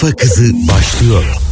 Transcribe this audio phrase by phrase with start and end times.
[0.00, 1.49] Kafa Kızı başlıyor.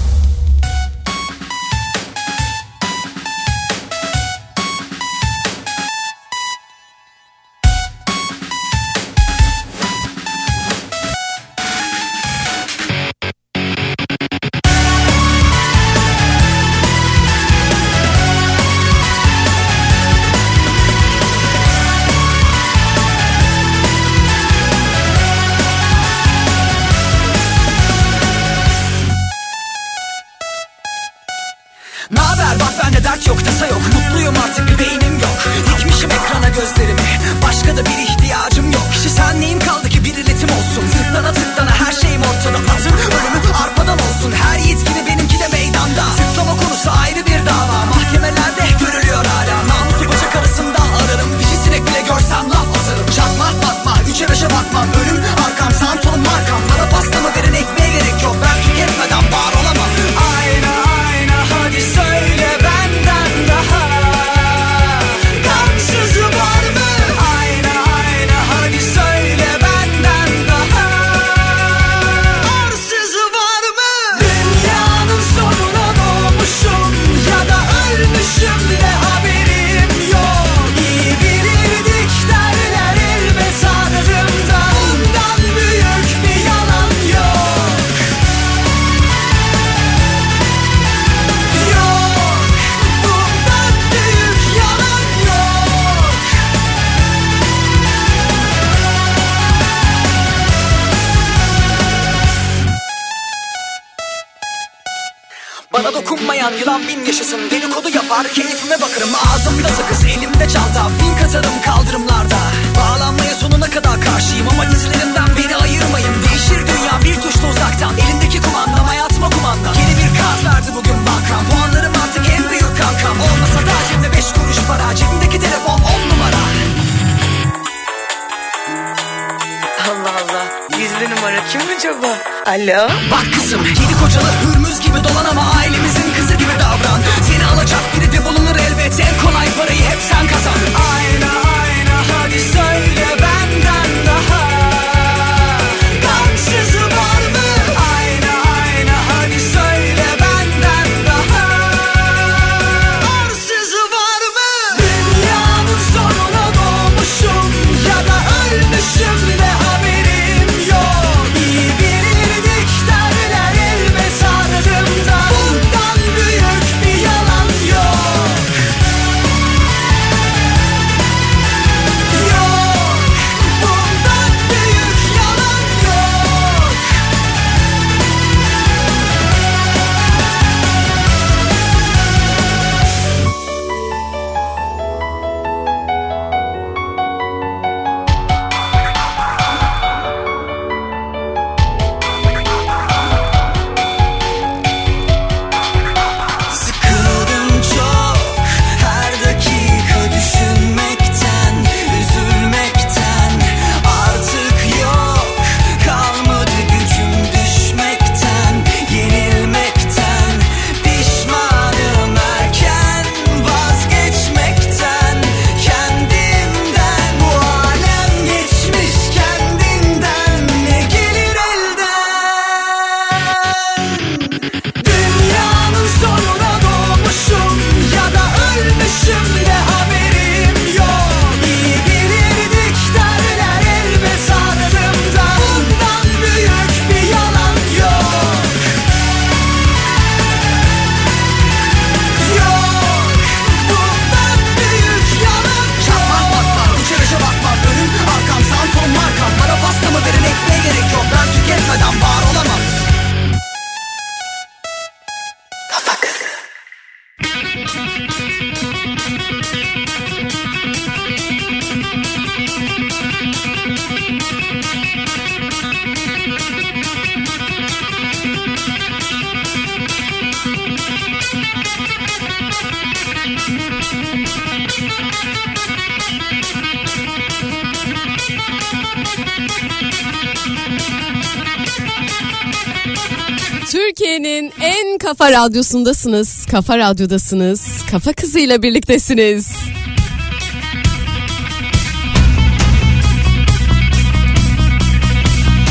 [285.39, 286.47] Radyosundasınız.
[286.47, 287.63] Kafa radyodasınız.
[287.91, 289.53] Kafa kızıyla birliktesiniz.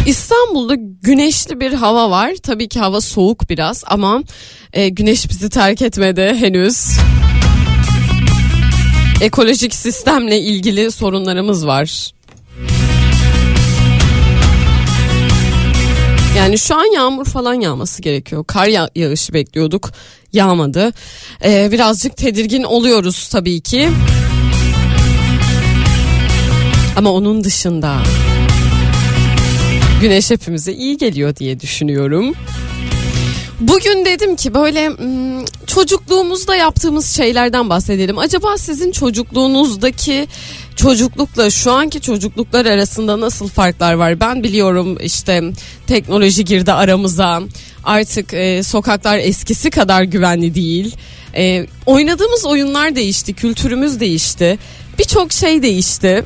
[0.05, 2.33] İstanbul'da güneşli bir hava var.
[2.43, 4.23] Tabii ki hava soğuk biraz ama
[4.73, 6.87] e, güneş bizi terk etmedi henüz.
[9.21, 12.11] Ekolojik sistemle ilgili sorunlarımız var.
[16.37, 18.43] Yani şu an yağmur falan yağması gerekiyor.
[18.47, 19.91] Kar yağ- yağışı bekliyorduk.
[20.33, 20.93] Yağmadı.
[21.43, 23.89] Ee, birazcık tedirgin oluyoruz tabii ki.
[26.97, 27.97] Ama onun dışında
[30.01, 32.33] güneş hepimize iyi geliyor diye düşünüyorum.
[33.59, 38.17] Bugün dedim ki böyle hmm, çocukluğumuzda yaptığımız şeylerden bahsedelim.
[38.17, 40.27] Acaba sizin çocukluğunuzdaki
[40.77, 44.19] çocuklukla şu anki çocukluklar arasında nasıl farklar var?
[44.19, 45.43] Ben biliyorum işte
[45.87, 47.41] teknoloji girdi aramıza.
[47.83, 50.95] Artık e, sokaklar eskisi kadar güvenli değil.
[51.35, 54.59] E, oynadığımız oyunlar değişti, kültürümüz değişti.
[54.99, 56.23] Birçok şey değişti.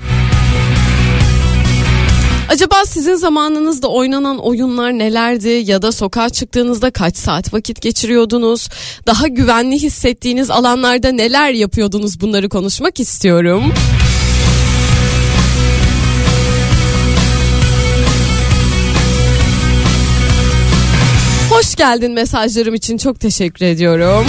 [2.49, 8.69] Acaba sizin zamanınızda oynanan oyunlar nelerdi ya da sokağa çıktığınızda kaç saat vakit geçiriyordunuz?
[9.07, 13.73] Daha güvenli hissettiğiniz alanlarda neler yapıyordunuz bunları konuşmak istiyorum.
[21.81, 24.25] Geldin mesajlarım için çok teşekkür ediyorum.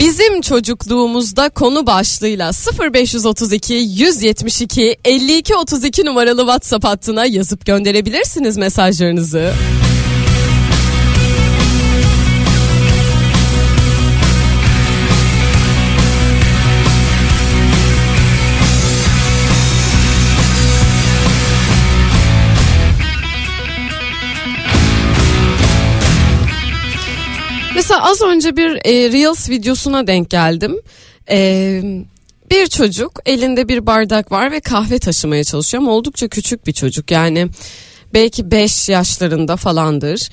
[0.00, 2.50] Bizim çocukluğumuzda konu başlığıyla
[2.94, 9.52] 0532 172 52 32 numaralı WhatsApp hattına yazıp gönderebilirsiniz mesajlarınızı.
[27.78, 30.80] Mesela az önce bir e, Reels videosuna denk geldim.
[31.30, 31.80] E,
[32.50, 37.10] bir çocuk elinde bir bardak var ve kahve taşımaya çalışıyor ama oldukça küçük bir çocuk
[37.10, 37.48] yani
[38.14, 40.28] belki 5 yaşlarında falandır.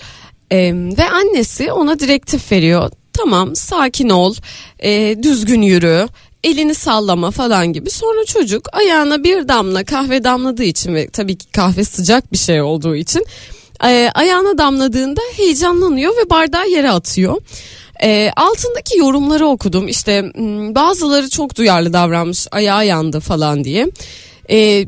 [0.52, 2.92] E, ve annesi ona direktif veriyor.
[3.14, 4.36] Tamam sakin ol,
[4.80, 6.08] e, düzgün yürü,
[6.44, 7.90] elini sallama falan gibi.
[7.90, 12.62] Sonra çocuk ayağına bir damla kahve damladığı için ve tabii ki kahve sıcak bir şey
[12.62, 13.26] olduğu için
[13.86, 17.42] e, ayağına damladığında heyecanlanıyor ve bardağı yere atıyor.
[18.04, 23.88] E, altındaki yorumları okudum işte m, bazıları çok duyarlı davranmış ayağı yandı falan diye.
[24.50, 24.88] E,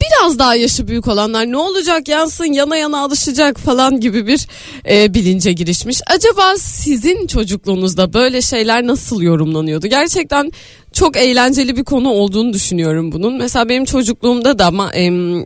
[0.00, 4.46] biraz daha yaşı büyük olanlar ne olacak yansın yana yana alışacak falan gibi bir
[4.90, 6.00] e, bilince girişmiş.
[6.06, 9.86] Acaba sizin çocukluğunuzda böyle şeyler nasıl yorumlanıyordu?
[9.86, 10.52] Gerçekten
[10.96, 13.36] çok eğlenceli bir konu olduğunu düşünüyorum bunun.
[13.38, 14.92] Mesela benim çocukluğumda da ama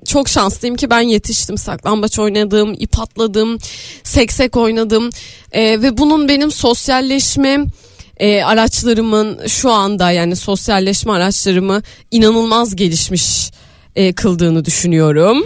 [0.06, 1.58] çok şanslıyım ki ben yetiştim.
[1.58, 3.58] Saklambaç oynadım, ip atladım,
[4.04, 5.10] seksek oynadım
[5.52, 7.58] E, ve bunun benim sosyalleşme
[8.16, 13.50] e, araçlarımın şu anda yani sosyalleşme araçlarımı inanılmaz gelişmiş
[13.96, 15.44] e, kıldığını düşünüyorum.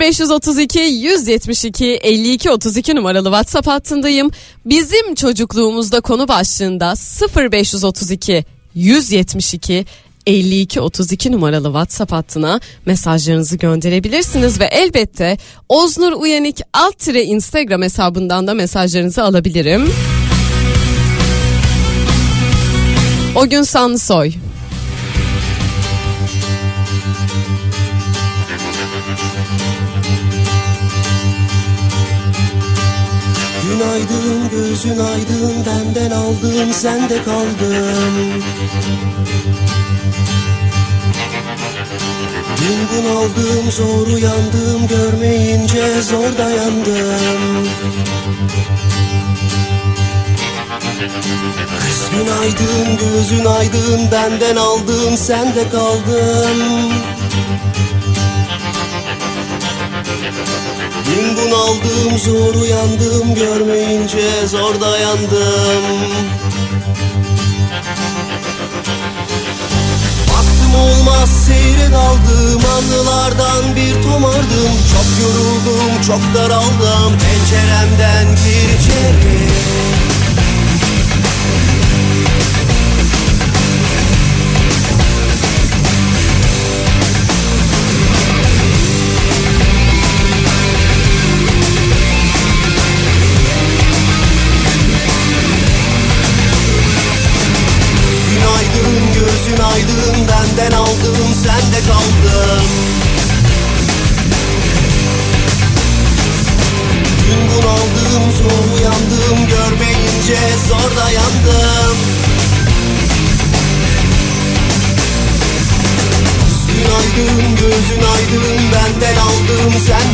[0.00, 4.30] ...0532 172 52 32 numaralı WhatsApp hattındayım.
[4.66, 6.94] Bizim çocukluğumuzda konu başlığında
[7.52, 8.44] 0532
[8.74, 9.86] 172
[10.26, 15.36] 52 32 numaralı WhatsApp hattına mesajlarınızı gönderebilirsiniz ve elbette
[15.68, 19.92] Oznur Uyanık alt tire Instagram hesabından da mesajlarınızı alabilirim.
[23.36, 24.32] O gün Sansoy.
[33.96, 38.42] Günaydın gözün aydın benden aldın sende kaldım
[42.58, 47.68] Gün bunaldım zor uyandım görmeyince zor dayandım.
[51.80, 56.92] Kız günaydın gözün aydın benden aldın sende kaldım
[61.16, 65.84] Gün bunaldım zor uyandım görmeyince zor dayandım.
[70.28, 74.72] Baktım olmaz seyre daldım anılardan bir tomardım.
[74.92, 79.95] Çok yoruldum çok daraldım penceremden gir içeri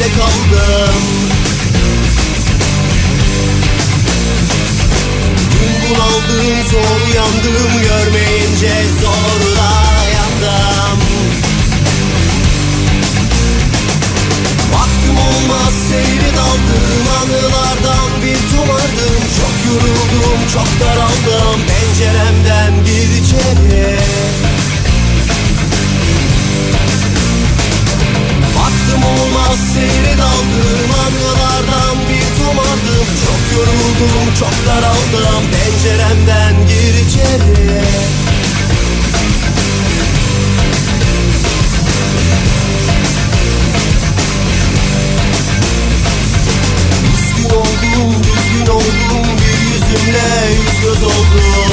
[0.03, 0.42] でこん
[34.03, 37.83] Korktum çok daraldım penceremden gir içeri.
[47.15, 51.73] Üzgün oldum, üzgün oldum Bir yüzümle yüz göz oldum.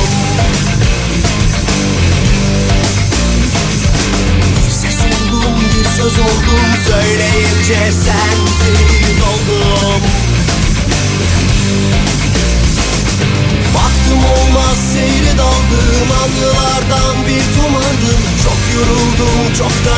[4.66, 7.99] Bir ses oldum, bir söz oldum Söyleyince
[19.60, 19.89] just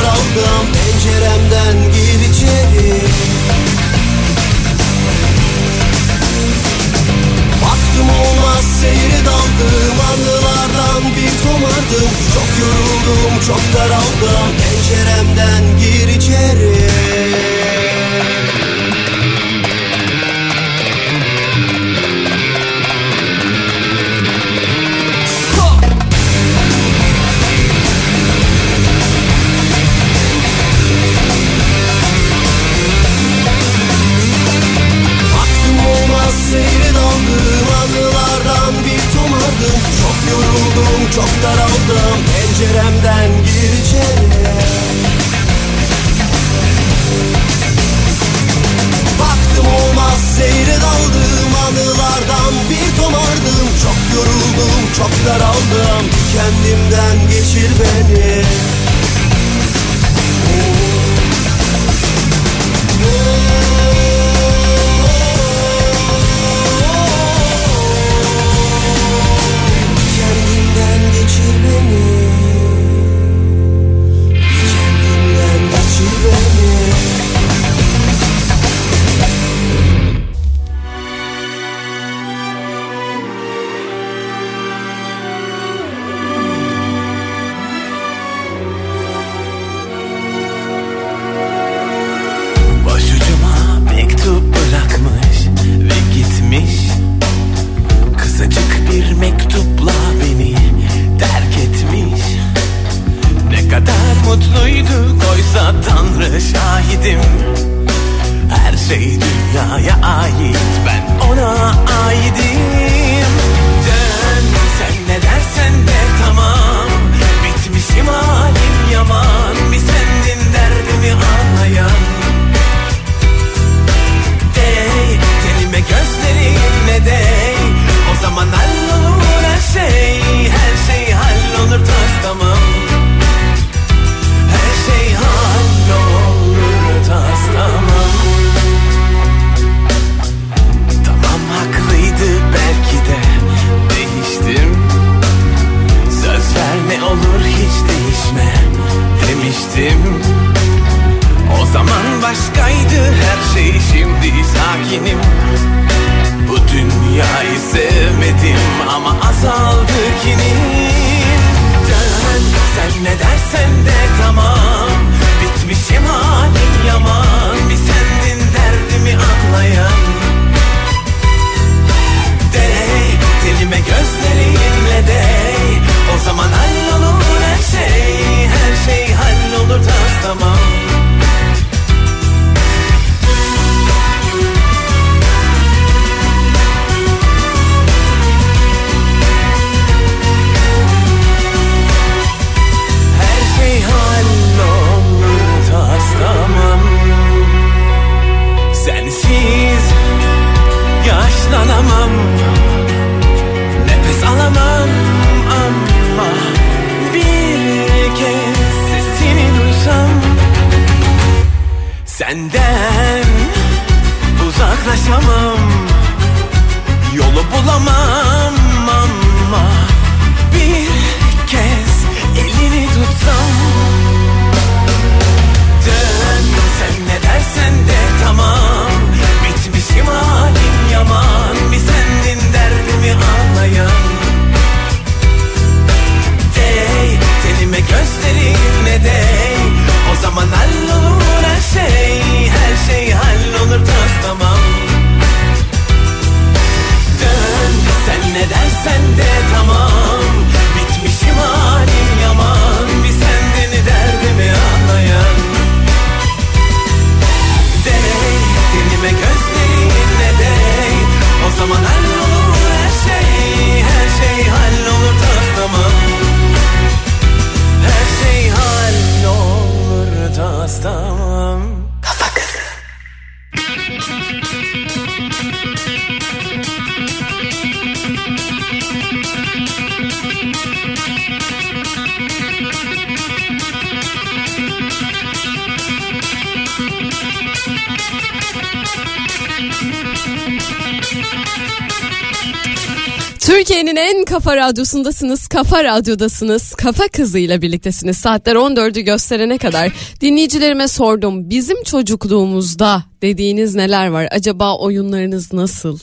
[294.72, 298.16] radyosundasınız, kafa radyodasınız, kafa kızıyla birliktesiniz.
[298.16, 301.50] Saatler 14'ü gösterene kadar dinleyicilerime sordum.
[301.50, 304.28] Bizim çocukluğumuzda dediğiniz neler var?
[304.30, 305.98] Acaba oyunlarınız nasıl?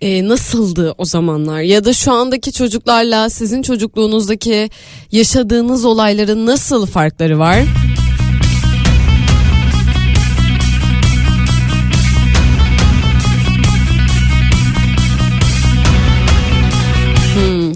[0.00, 1.60] Ee, nasıldı o zamanlar?
[1.60, 4.70] Ya da şu andaki çocuklarla sizin çocukluğunuzdaki
[5.12, 7.58] yaşadığınız olayların nasıl farkları var?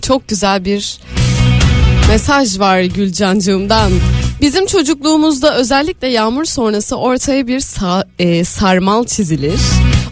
[0.08, 0.98] Çok güzel bir
[2.08, 3.92] mesaj var Gülcancığımdan.
[4.40, 9.60] Bizim çocukluğumuzda özellikle yağmur sonrası ortaya bir sa- e, sarmal çizilir.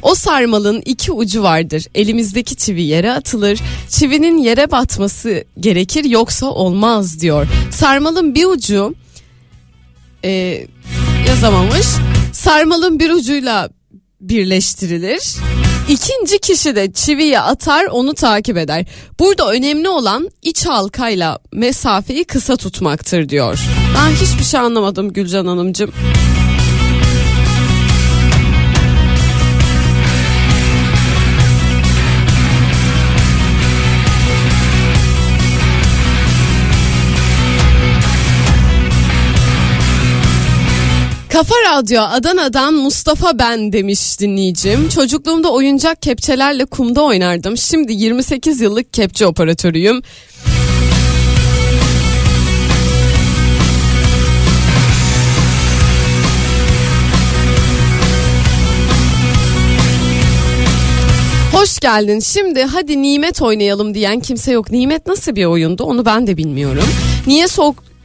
[0.02, 1.84] O sarmalın iki ucu vardır.
[1.94, 3.58] Elimizdeki çivi yere atılır.
[3.88, 7.46] Çivinin yere batması gerekir yoksa olmaz diyor.
[7.70, 8.94] Sarmalın bir ucu
[10.24, 10.64] e,
[11.28, 11.86] yazamamış.
[12.32, 13.68] Sarmalın bir ucuyla
[14.20, 15.36] birleştirilir.
[15.88, 18.84] İkinci kişi de çiviyi atar onu takip eder.
[19.18, 23.58] Burada önemli olan iç halkayla mesafeyi kısa tutmaktır diyor.
[23.96, 25.92] Ben hiçbir şey anlamadım Gülcan Hanımcığım.
[41.36, 44.88] Kafa Radyo Adana'dan Mustafa ben demiş dinleyicim.
[44.88, 47.56] Çocukluğumda oyuncak kepçelerle kumda oynardım.
[47.56, 50.02] Şimdi 28 yıllık kepçe operatörüyüm.
[61.52, 62.20] Hoş geldin.
[62.20, 64.70] Şimdi hadi Nimet oynayalım diyen kimse yok.
[64.70, 66.88] Nimet nasıl bir oyundu onu ben de bilmiyorum.
[67.26, 67.95] Niye soğuk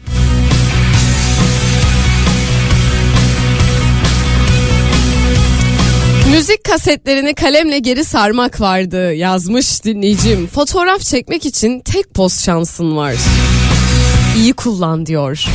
[6.31, 10.47] Müzik kasetlerini kalemle geri sarmak vardı yazmış dinleyicim.
[10.47, 13.15] Fotoğraf çekmek için tek poz şansın var.
[14.37, 15.45] İyi kullan diyor.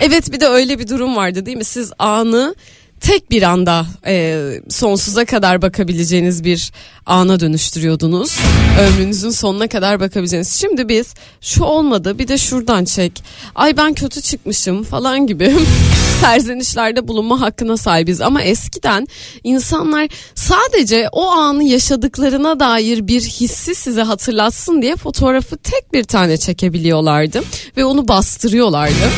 [0.00, 1.64] Evet bir de öyle bir durum vardı değil mi?
[1.64, 2.54] Siz anı
[3.00, 6.72] tek bir anda e, sonsuza kadar bakabileceğiniz bir
[7.06, 8.38] ana dönüştürüyordunuz.
[8.80, 10.52] Ömrünüzün sonuna kadar bakabileceğiniz.
[10.52, 13.22] Şimdi biz şu olmadı bir de şuradan çek.
[13.54, 15.54] Ay ben kötü çıkmışım falan gibi
[16.20, 18.20] serzenişlerde bulunma hakkına sahibiz.
[18.20, 19.08] Ama eskiden
[19.44, 26.36] insanlar sadece o anı yaşadıklarına dair bir hissi size hatırlatsın diye fotoğrafı tek bir tane
[26.36, 27.42] çekebiliyorlardı.
[27.76, 29.10] Ve onu bastırıyorlardı.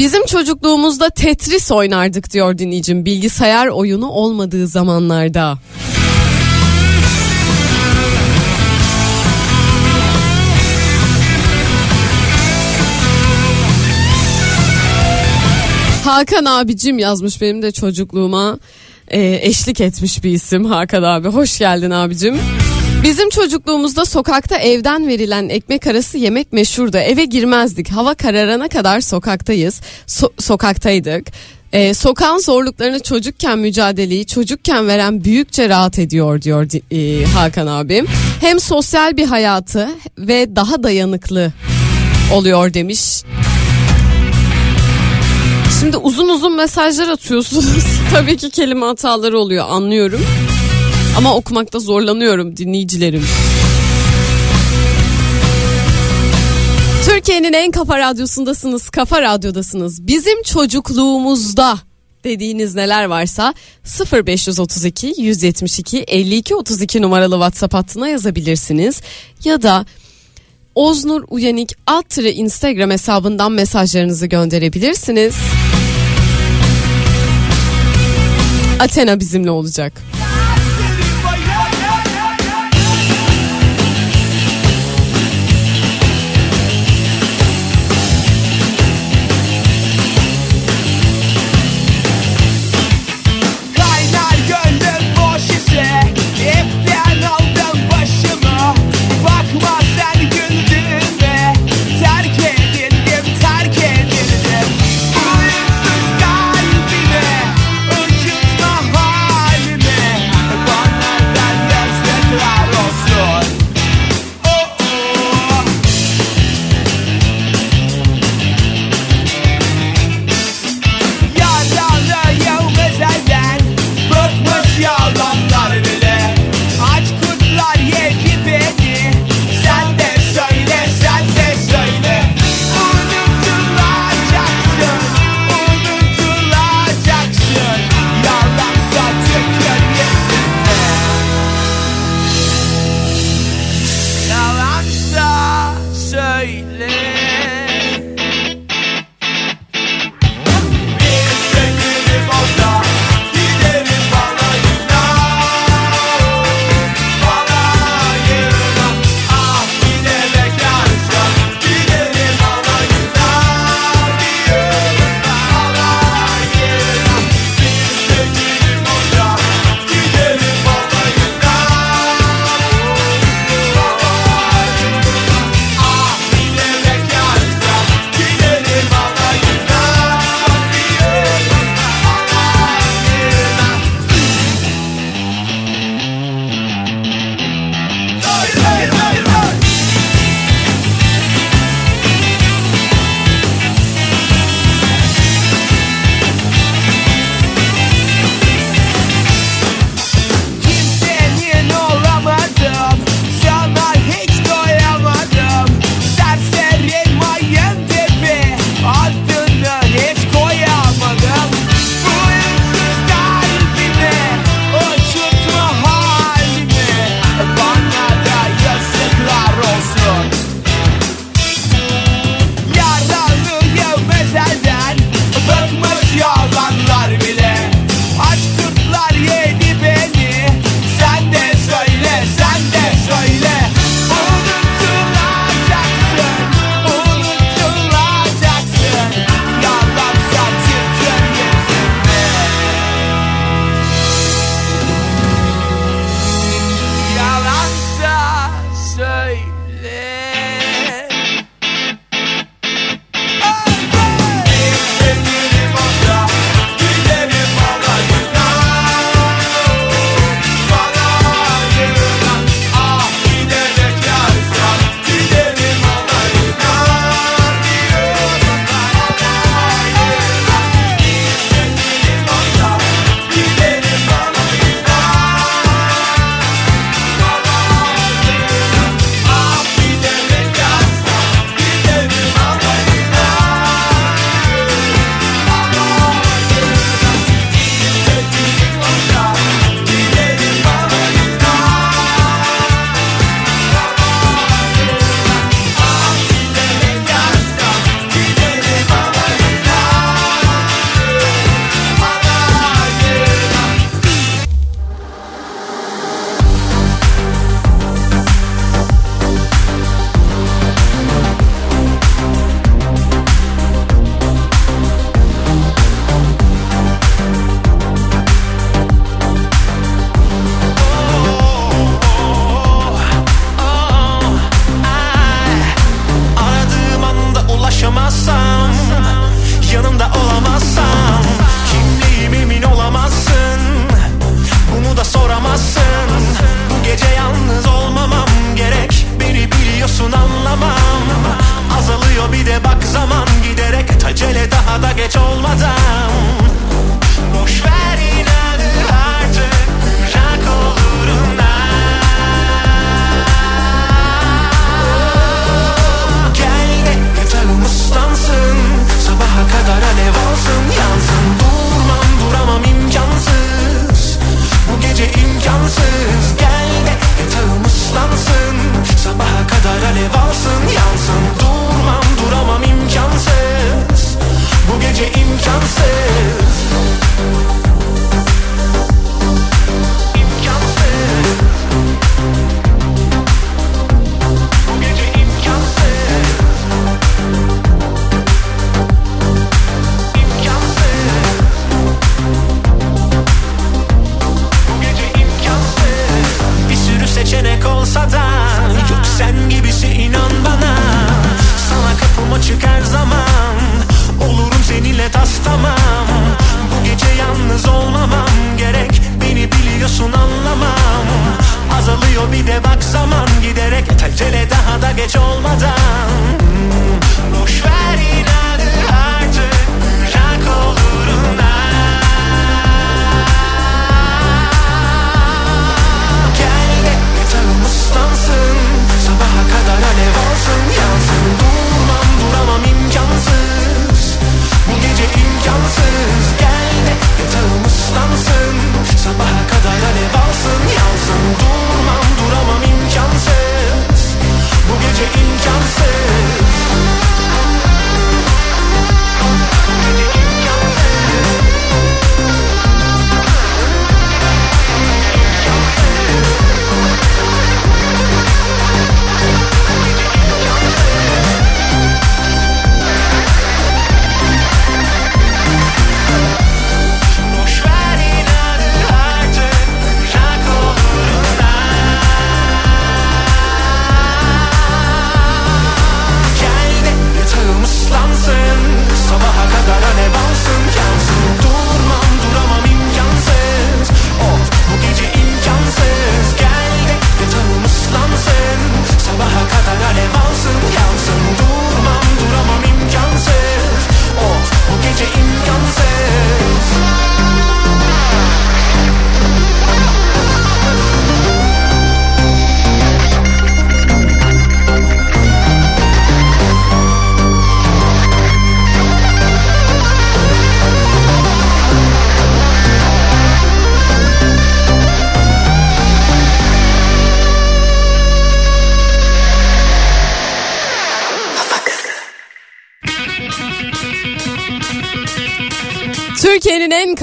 [0.00, 3.04] Bizim çocukluğumuzda Tetris oynardık diyor dinleyicim.
[3.04, 5.58] Bilgisayar oyunu olmadığı zamanlarda.
[16.04, 18.58] Hakan abicim yazmış benim de çocukluğuma
[19.08, 21.28] e, eşlik etmiş bir isim Hakan abi.
[21.28, 22.38] Hoş geldin abicim.
[23.02, 26.96] Bizim çocukluğumuzda sokakta evden verilen ekmek arası yemek meşhurdu.
[26.96, 27.88] Eve girmezdik.
[27.88, 29.80] Hava kararana kadar sokaktayız.
[30.06, 31.26] So- sokaktaydık.
[31.72, 38.06] Ee, sokağın zorluklarını çocukken mücadeleyi çocukken veren büyükçe rahat ediyor diyor e, Hakan abim.
[38.40, 41.52] Hem sosyal bir hayatı ve daha dayanıklı
[42.32, 43.22] oluyor demiş.
[45.80, 47.84] Şimdi uzun uzun mesajlar atıyorsunuz.
[48.12, 50.20] Tabii ki kelime hataları oluyor anlıyorum.
[51.16, 53.26] Ama okumakta zorlanıyorum dinleyicilerim.
[57.04, 60.06] Türkiye'nin en kafa radyosundasınız, kafa radyodasınız.
[60.06, 61.78] Bizim çocukluğumuzda
[62.24, 63.54] dediğiniz neler varsa
[64.12, 69.00] 0532 172 52 32 numaralı WhatsApp hattına yazabilirsiniz.
[69.44, 69.86] Ya da
[70.74, 75.34] Oznur Uyanik alt Instagram hesabından mesajlarınızı gönderebilirsiniz.
[78.80, 79.92] Athena bizimle olacak.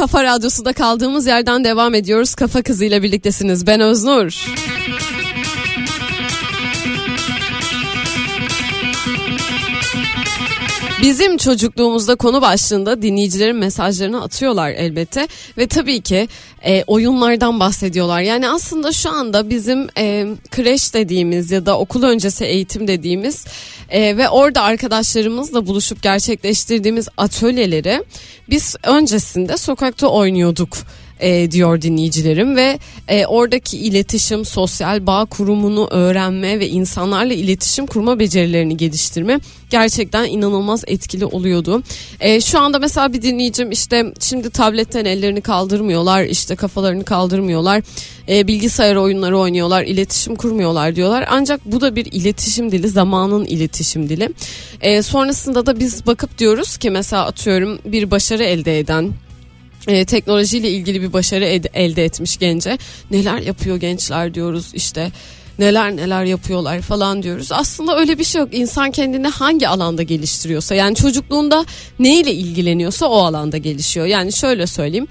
[0.08, 2.36] Kafa radyosunda kaldığımız yerden devam ediyoruz.
[2.36, 3.68] Kafa kızıyla birliktesiniz.
[3.68, 4.48] Ben Öznur.
[11.08, 16.28] Bizim çocukluğumuzda konu başlığında dinleyicilerin mesajlarını atıyorlar elbette ve tabii ki
[16.62, 18.22] e, oyunlardan bahsediyorlar.
[18.22, 23.46] Yani aslında şu anda bizim e, kreş dediğimiz ya da okul öncesi eğitim dediğimiz
[23.90, 28.04] e, ve orada arkadaşlarımızla buluşup gerçekleştirdiğimiz atölyeleri
[28.50, 30.78] biz öncesinde sokakta oynuyorduk
[31.20, 38.20] e, diyor dinleyicilerim ve e, oradaki iletişim, sosyal bağ kurumunu öğrenme ve insanlarla iletişim kurma
[38.20, 41.84] becerilerini geliştirme gerçekten inanılmaz etkili oluyordu.
[42.20, 47.84] E, şu anda mesela bir dinleyicim işte şimdi tabletten ellerini kaldırmıyorlar, işte kafalarını kaldırmıyorlar,
[48.30, 51.26] e, bilgisayar oyunları oynuyorlar, iletişim kurmuyorlar diyorlar.
[51.30, 54.30] Ancak bu da bir iletişim dili, zamanın iletişim dili.
[54.82, 59.14] E, sonrasında da biz bakıp diyoruz ki mesela atıyorum bir başarı elde eden
[59.88, 62.78] e, teknolojiyle ilgili bir başarı ed- elde etmiş gence
[63.12, 65.12] neler yapıyor gençler diyoruz işte
[65.60, 67.52] neler neler yapıyorlar falan diyoruz.
[67.52, 68.50] Aslında öyle bir şey yok.
[68.54, 71.66] İnsan kendini hangi alanda geliştiriyorsa yani çocukluğunda
[72.00, 74.06] neyle ilgileniyorsa o alanda gelişiyor.
[74.06, 75.08] Yani şöyle söyleyeyim.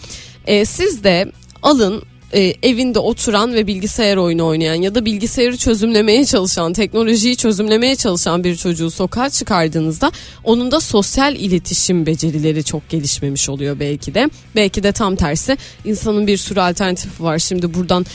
[0.46, 6.24] E, siz de alın e, evinde oturan ve bilgisayar oyunu oynayan ya da bilgisayarı çözümlemeye
[6.24, 10.12] çalışan, teknolojiyi çözümlemeye çalışan bir çocuğu sokağa çıkardığınızda
[10.44, 14.30] onun da sosyal iletişim becerileri çok gelişmemiş oluyor belki de.
[14.56, 17.38] Belki de tam tersi insanın bir sürü alternatifi var.
[17.38, 18.06] Şimdi buradan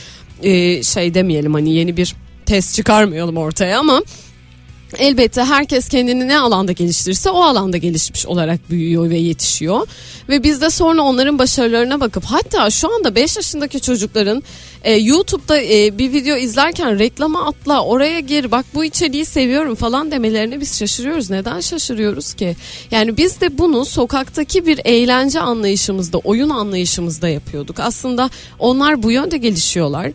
[0.43, 4.01] e, şey demeyelim hani yeni bir test çıkarmayalım ortaya ama
[4.97, 9.87] Elbette herkes kendini ne alanda geliştirirse o alanda gelişmiş olarak büyüyor ve yetişiyor.
[10.29, 14.43] Ve biz de sonra onların başarılarına bakıp hatta şu anda 5 yaşındaki çocukların
[14.83, 20.11] e, YouTube'da e, bir video izlerken reklama atla oraya gir bak bu içeriği seviyorum falan
[20.11, 21.29] demelerine biz şaşırıyoruz.
[21.29, 22.55] Neden şaşırıyoruz ki?
[22.91, 27.79] Yani biz de bunu sokaktaki bir eğlence anlayışımızda, oyun anlayışımızda yapıyorduk.
[27.79, 30.11] Aslında onlar bu yönde gelişiyorlar.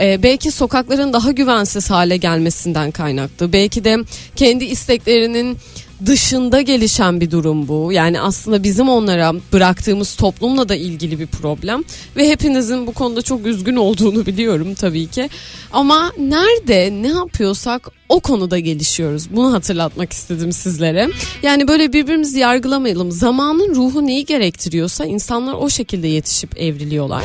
[0.00, 3.52] Ee, belki sokakların daha güvensiz hale gelmesinden kaynaklı.
[3.52, 3.98] Belki de
[4.36, 5.58] kendi isteklerinin
[6.06, 7.92] dışında gelişen bir durum bu.
[7.92, 11.84] Yani aslında bizim onlara bıraktığımız toplumla da ilgili bir problem
[12.16, 15.30] ve hepinizin bu konuda çok üzgün olduğunu biliyorum tabii ki.
[15.72, 19.28] Ama nerede ne yapıyorsak o konuda gelişiyoruz.
[19.30, 21.08] Bunu hatırlatmak istedim sizlere.
[21.42, 23.10] Yani böyle birbirimizi yargılamayalım.
[23.12, 27.22] Zamanın ruhu neyi gerektiriyorsa insanlar o şekilde yetişip evriliyorlar.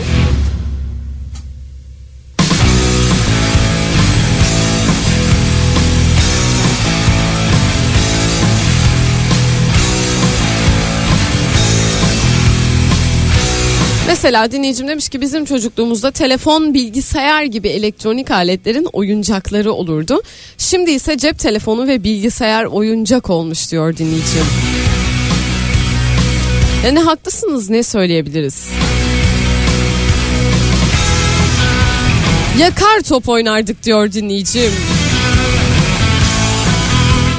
[14.23, 20.21] Mesela dinleyicim demiş ki bizim çocukluğumuzda telefon, bilgisayar gibi elektronik aletlerin oyuncakları olurdu.
[20.57, 24.45] Şimdi ise cep telefonu ve bilgisayar oyuncak olmuş diyor dinleyicim.
[26.85, 28.69] Yani haklısınız ne söyleyebiliriz?
[32.59, 34.71] Yakar top oynardık diyor dinleyicim.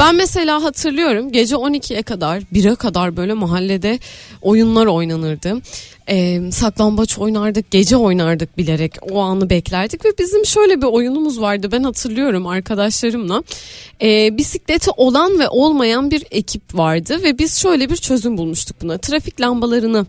[0.01, 3.99] Ben mesela hatırlıyorum gece 12'ye kadar 1'e kadar böyle mahallede
[4.43, 5.61] oyunlar oynanırdı.
[6.09, 11.73] Ee, saklambaç oynardık gece oynardık bilerek o anı beklerdik ve bizim şöyle bir oyunumuz vardı
[11.73, 13.43] ben hatırlıyorum arkadaşlarımla.
[14.03, 18.99] Ee, bisikleti olan ve olmayan bir ekip vardı ve biz şöyle bir çözüm bulmuştuk buna
[18.99, 20.07] trafik lambalarını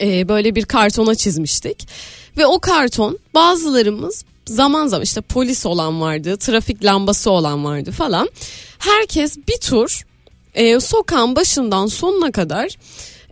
[0.00, 1.88] e, böyle bir kartona çizmiştik.
[2.36, 8.28] Ve o karton bazılarımız zaman zaman işte polis olan vardı, trafik lambası olan vardı falan.
[8.78, 10.04] Herkes bir tur
[10.54, 12.76] e, sokağın başından sonuna kadar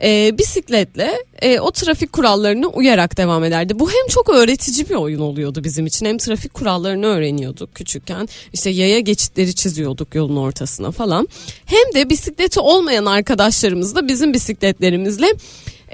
[0.03, 3.79] e, bisikletle e, o trafik kurallarına uyarak devam ederdi.
[3.79, 8.29] Bu hem çok öğretici bir oyun oluyordu bizim için hem trafik kurallarını öğreniyorduk küçükken.
[8.53, 11.29] İşte yaya geçitleri çiziyorduk yolun ortasına falan.
[11.65, 15.27] Hem de bisikleti olmayan arkadaşlarımız da bizim bisikletlerimizle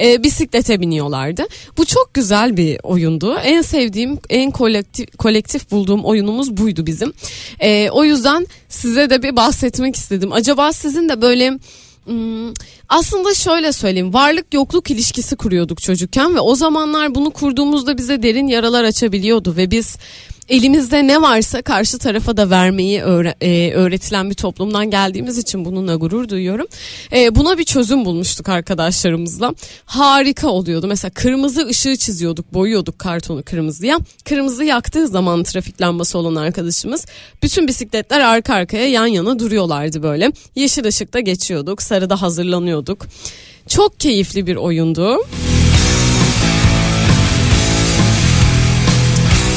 [0.01, 1.47] e, bisiklete biniyorlardı.
[1.79, 3.37] Bu çok güzel bir oyundu.
[3.45, 7.13] En sevdiğim, en kolektif, kolektif bulduğum oyunumuz buydu bizim.
[7.61, 10.33] E, o yüzden size de bir bahsetmek istedim.
[10.33, 11.59] Acaba sizin de böyle
[12.09, 12.53] Hmm,
[12.89, 18.47] aslında şöyle söyleyeyim varlık yokluk ilişkisi kuruyorduk çocukken ve o zamanlar bunu kurduğumuzda bize derin
[18.47, 19.97] yaralar açabiliyordu ve biz
[20.49, 26.29] elimizde ne varsa karşı tarafa da vermeyi e, öğretilen bir toplumdan geldiğimiz için bununla gurur
[26.29, 26.67] duyuyorum.
[27.13, 29.55] E, buna bir çözüm bulmuştuk arkadaşlarımızla.
[29.85, 30.87] Harika oluyordu.
[30.87, 33.99] Mesela kırmızı ışığı çiziyorduk, boyuyorduk kartonu kırmızıya.
[34.25, 37.07] Kırmızı yaktığı zaman trafik lambası olan arkadaşımız
[37.43, 40.33] bütün bisikletler arka arkaya yan yana duruyorlardı böyle.
[40.55, 43.07] Yeşil ışıkta geçiyorduk, sarıda hazırlanıyorduk.
[43.69, 45.19] Çok keyifli bir oyundu.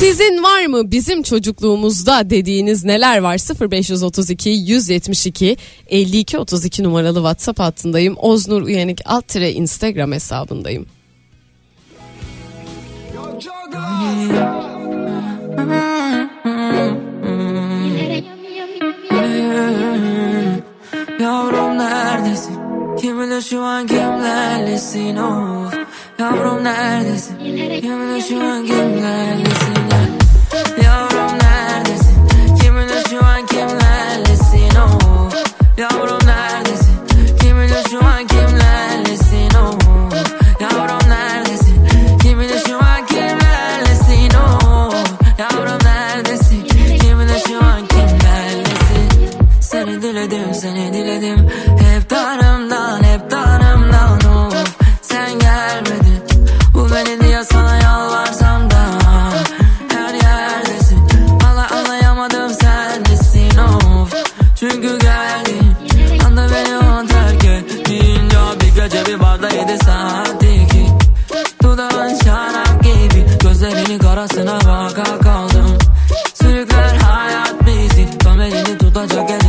[0.02, 3.38] Sizin var mı bizim çocukluğumuzda dediğiniz neler var?
[3.72, 8.16] 0532 172 52 32 numaralı WhatsApp hattındayım.
[8.18, 10.86] Oznur Uyanık alt tire Instagram hesabındayım.
[21.20, 22.56] Yavrum neredesin?
[23.02, 25.74] Kim bilir şu an kimlerlesin of
[26.20, 27.38] Yavrum neredesin?
[27.82, 29.71] Kim bilir şu an kimlerlesin
[30.78, 31.11] ya
[74.12, 75.78] parasına vaka kaldım.
[76.34, 79.41] Sürükler hayat bizi Tam elini tutacak el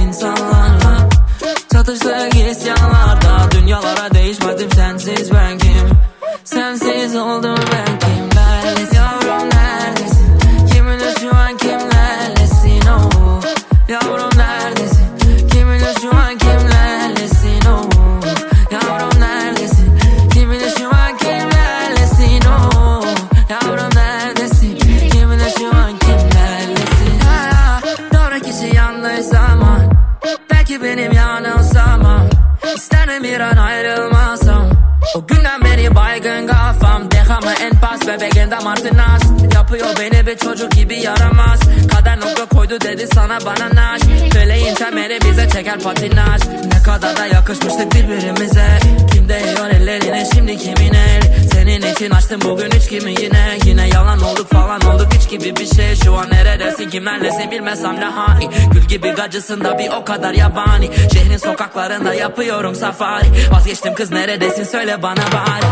[45.83, 48.67] patinaj Ne kadar da yakışmıştık birbirimize.
[49.13, 51.23] Kim değiyor ellerine şimdi kimin el?
[51.53, 53.59] Senin için açtım bugün üç kimi yine?
[53.65, 55.97] Yine yalan olduk falan olduk hiç gibi bir şey.
[56.05, 60.91] Şu an neredesin kimlerlesin bilmesem daha iyi Gül gibi gacısında bir o kadar yabani.
[61.13, 63.27] Şehrin sokaklarında yapıyorum safari.
[63.53, 65.67] Vazgeçtim kız neredesin söyle bana bari.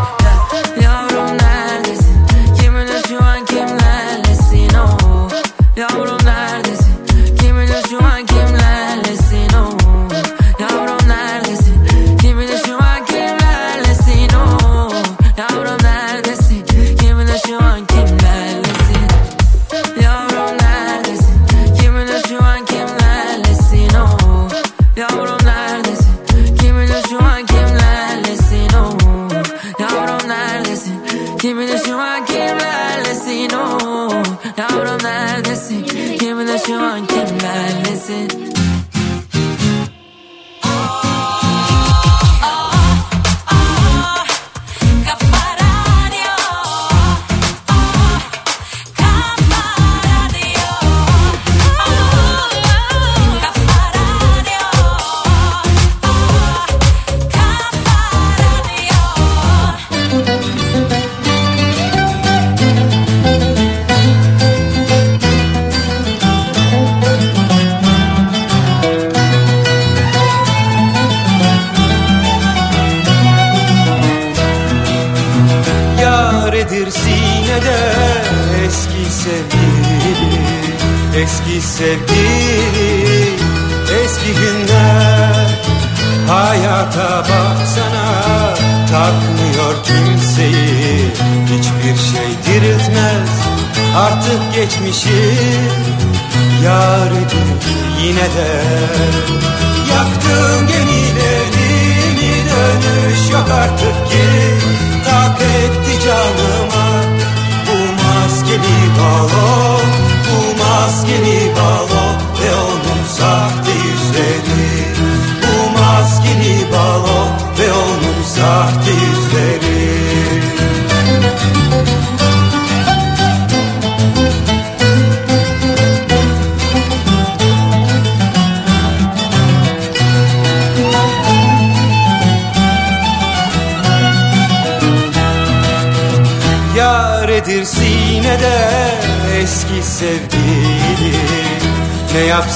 [0.84, 1.99] Yavrum neredesin?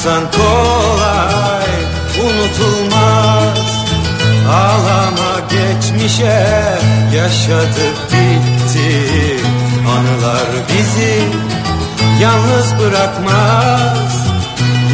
[0.05, 1.71] Anarsan kolay
[2.25, 3.59] unutulmaz.
[4.49, 6.47] Ağlama geçmişe
[7.15, 9.41] yaşadık bitti.
[9.89, 11.23] Anılar bizi
[12.21, 14.27] yalnız bırakmaz.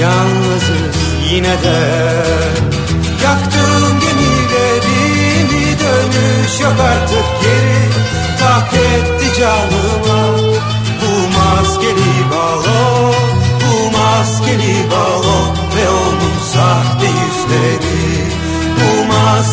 [0.00, 0.96] Yalnızız
[1.30, 2.09] yine de.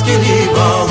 [0.08, 0.87] Bosque de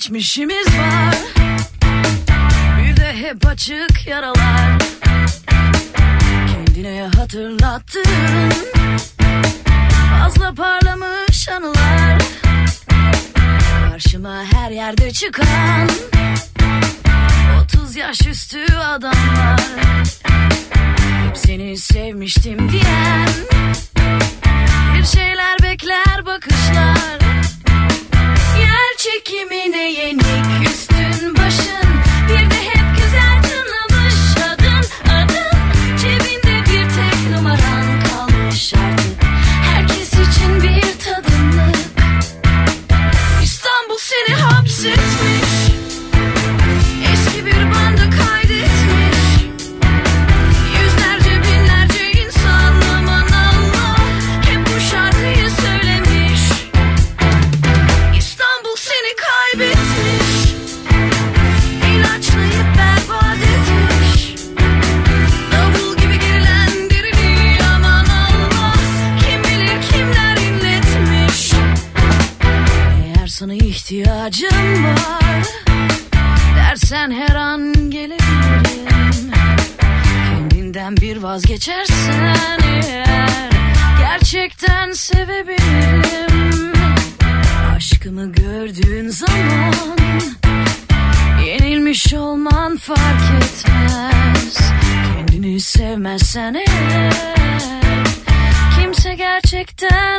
[0.00, 1.14] geçmişimiz var.
[2.78, 4.78] Bir de hep açık yaralar.
[6.52, 8.52] Kendine hatırlattığın
[10.10, 12.22] Fazla parlamış anılar.
[13.90, 15.89] Karşıma her yerde çıkan
[96.10, 97.12] bilemezsen eğer
[98.80, 100.09] Kimse gerçekten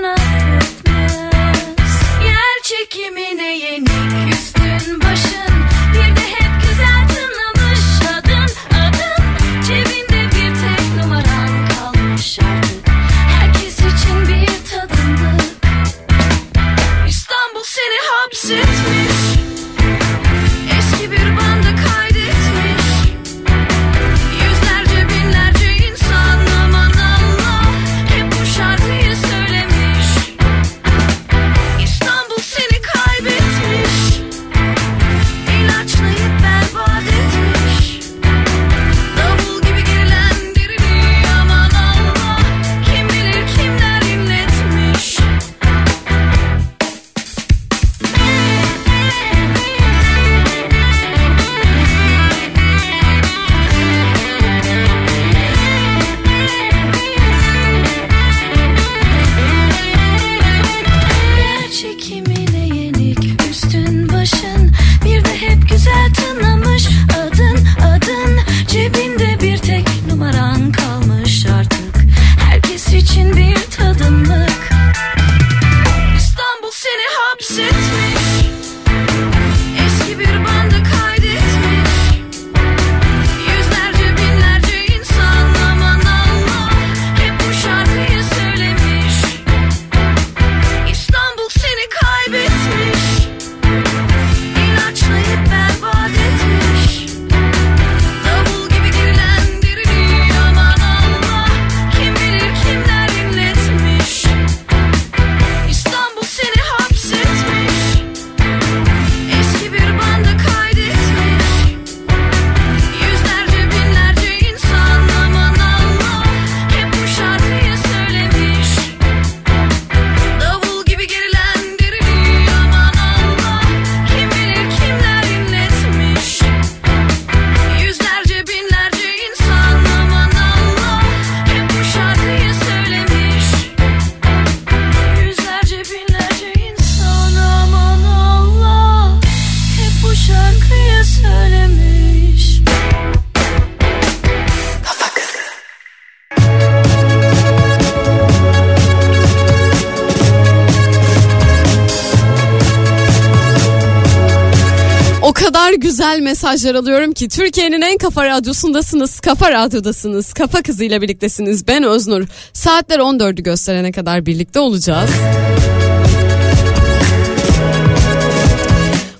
[156.52, 159.20] mesajlar alıyorum ki Türkiye'nin en kafa radyosundasınız.
[159.20, 160.34] Kafa radyodasınız.
[160.34, 161.68] Kafa kızıyla birliktesiniz.
[161.68, 162.28] Ben Öznur.
[162.54, 165.10] Saatler 14'ü gösterene kadar birlikte olacağız.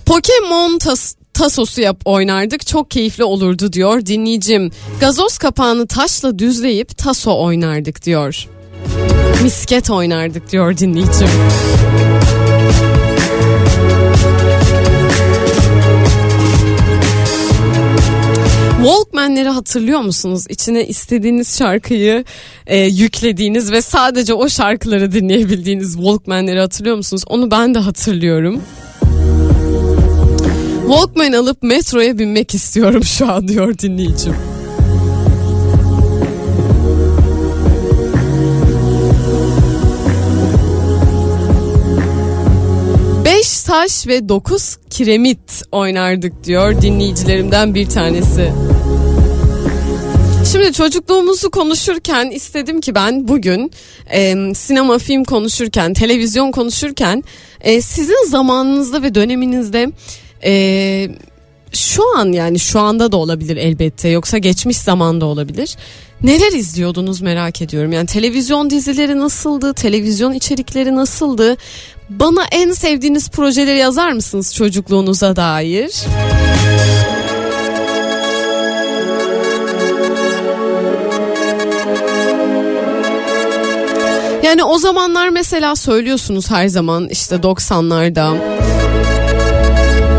[0.06, 4.70] Pokemon tas tasosu yap oynardık çok keyifli olurdu diyor dinleyicim.
[5.00, 8.48] Gazoz kapağını taşla düzleyip taso oynardık diyor.
[9.42, 11.28] Misket oynardık diyor dinleyicim.
[18.82, 20.44] Walkman'leri hatırlıyor musunuz?
[20.48, 22.24] İçine istediğiniz şarkıyı
[22.66, 27.22] e, yüklediğiniz ve sadece o şarkıları dinleyebildiğiniz Walkman'leri hatırlıyor musunuz?
[27.26, 28.62] Onu ben de hatırlıyorum.
[30.86, 34.34] Walkman alıp metroya binmek istiyorum şu an diyor dinleyicim.
[43.24, 48.52] Beş taş ve dokuz kiremit oynardık diyor dinleyicilerimden bir tanesi.
[50.44, 53.70] Şimdi çocukluğumuzu konuşurken istedim ki ben bugün
[54.12, 57.24] e, sinema film konuşurken televizyon konuşurken
[57.60, 59.92] e, sizin zamanınızda ve döneminizde
[60.44, 61.08] e,
[61.72, 65.76] şu an yani şu anda da olabilir elbette yoksa geçmiş zamanda olabilir.
[66.22, 67.92] Neler izliyordunuz merak ediyorum.
[67.92, 69.74] Yani televizyon dizileri nasıldı?
[69.74, 71.56] Televizyon içerikleri nasıldı?
[72.10, 75.92] Bana en sevdiğiniz projeleri yazar mısınız çocukluğunuza dair?
[84.62, 88.36] Yani o zamanlar mesela söylüyorsunuz her zaman işte 90'larda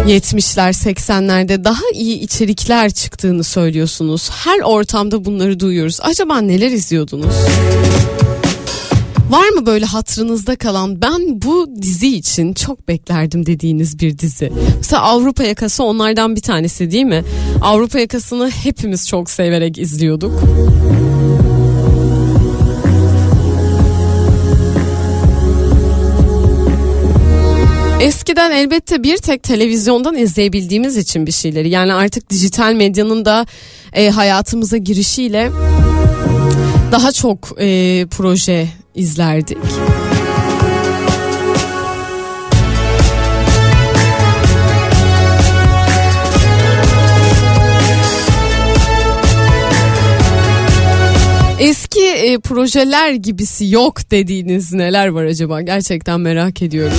[0.07, 4.29] 70'ler 80'lerde daha iyi içerikler çıktığını söylüyorsunuz.
[4.29, 5.99] Her ortamda bunları duyuyoruz.
[6.01, 7.35] Acaba neler izliyordunuz?
[9.29, 14.51] Var mı böyle hatırınızda kalan ben bu dizi için çok beklerdim dediğiniz bir dizi?
[14.77, 17.23] Mesela Avrupa Yakası onlardan bir tanesi değil mi?
[17.61, 20.43] Avrupa Yakası'nı hepimiz çok severek izliyorduk.
[28.03, 33.45] Eskiden elbette bir tek televizyondan izleyebildiğimiz için bir şeyleri yani artık dijital medyanın da
[33.93, 35.51] e, hayatımıza girişiyle
[36.91, 39.57] daha çok e, proje izlerdik.
[51.59, 55.61] Eski e, projeler gibisi yok dediğiniz neler var acaba?
[55.61, 56.97] Gerçekten merak ediyorum.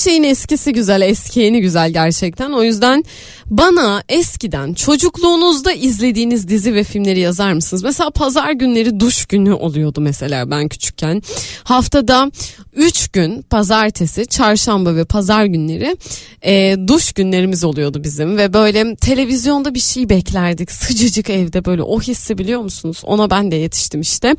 [0.00, 2.52] Şeyin eskisi güzel, eski yeni güzel gerçekten.
[2.52, 3.04] O yüzden
[3.50, 7.82] bana eskiden çocukluğunuzda izlediğiniz dizi ve filmleri yazar mısınız?
[7.82, 11.22] Mesela pazar günleri duş günü oluyordu mesela ben küçükken.
[11.64, 12.30] Haftada
[12.72, 15.96] 3 gün pazartesi, çarşamba ve pazar günleri
[16.42, 18.36] e, duş günlerimiz oluyordu bizim.
[18.36, 20.72] Ve böyle televizyonda bir şey beklerdik.
[20.72, 23.02] Sıcacık evde böyle o hissi biliyor musunuz?
[23.04, 24.36] Ona ben de yetiştim işte.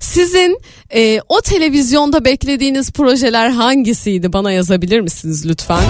[0.00, 0.58] Sizin
[0.94, 4.32] e, o televizyonda beklediğiniz projeler hangisiydi?
[4.32, 5.82] Bana yazabilir misiniz lütfen?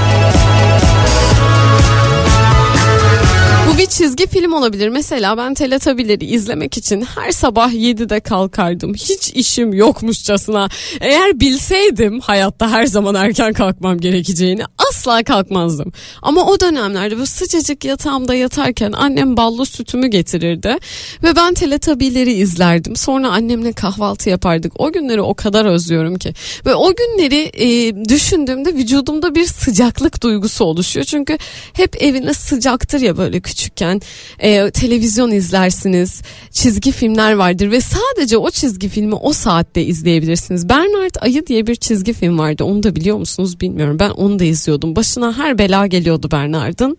[3.83, 4.89] Bir çizgi film olabilir.
[4.89, 8.95] Mesela ben Teletabileri izlemek için her sabah 7'de kalkardım.
[8.95, 10.68] Hiç işim yokmuşçasına.
[11.01, 15.93] Eğer bilseydim hayatta her zaman erken kalkmam gerekeceğini asla kalkmazdım.
[16.22, 20.76] Ama o dönemlerde bu sıcacık yatağımda yatarken annem ballı sütümü getirirdi.
[21.22, 22.97] Ve ben Teletabileri izlerdim.
[22.97, 24.80] Sonra annemle kahvaltı yapardık.
[24.80, 26.35] O günleri o kadar özlüyorum ki.
[26.66, 31.07] Ve o günleri e, düşündüğümde vücudumda bir sıcaklık duygusu oluşuyor.
[31.07, 31.39] Çünkü
[31.72, 33.41] hep eviniz sıcaktır ya böyle
[33.73, 34.01] küçükken
[34.39, 40.68] e, televizyon izlersiniz çizgi filmler vardır ve sadece o çizgi filmi o saatte izleyebilirsiniz.
[40.68, 44.45] Bernard Ayı diye bir çizgi film vardı onu da biliyor musunuz bilmiyorum ben onu da
[44.45, 46.97] izliyordum başına her bela geliyordu Bernard'ın.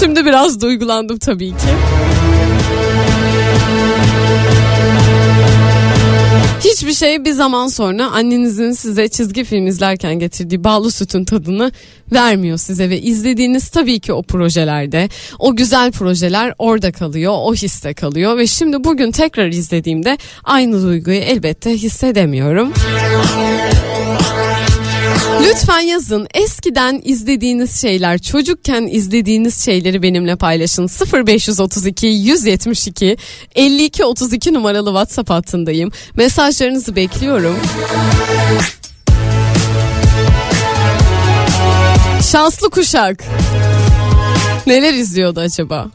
[0.00, 1.68] Şimdi biraz duygulandım tabii ki.
[6.60, 11.72] Hiçbir şey bir zaman sonra annenizin size çizgi film izlerken getirdiği bağlı sütün tadını
[12.12, 17.94] vermiyor size ve izlediğiniz tabii ki o projelerde o güzel projeler orada kalıyor o hisse
[17.94, 22.72] kalıyor ve şimdi bugün tekrar izlediğimde aynı duyguyu elbette hissedemiyorum.
[25.42, 26.26] Lütfen yazın.
[26.34, 30.88] Eskiden izlediğiniz şeyler çocukken izlediğiniz şeyleri benimle paylaşın.
[31.26, 33.16] 0532 172
[33.54, 35.90] 52 32 numaralı WhatsApp hattındayım.
[36.16, 37.56] Mesajlarınızı bekliyorum.
[42.32, 43.24] Şanslı kuşak.
[44.66, 45.90] Neler izliyordu acaba?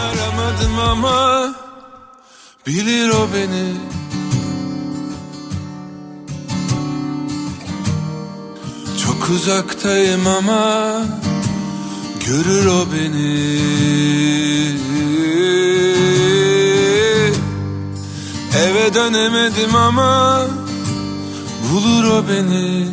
[0.00, 1.54] aramadım ama
[2.66, 3.72] bilir o beni
[9.06, 10.92] Çok uzaktayım ama
[12.26, 13.56] görür o beni.
[18.56, 20.42] Eve dönemedim ama
[21.72, 22.88] bulur o beni.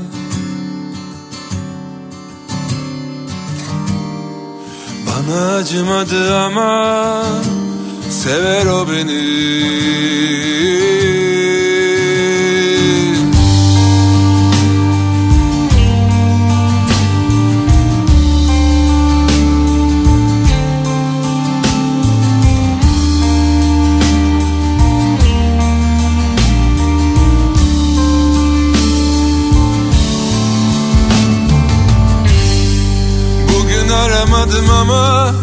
[5.07, 7.23] Bana acımadı ama
[8.09, 9.63] sever o beni
[34.53, 35.33] aramadım ama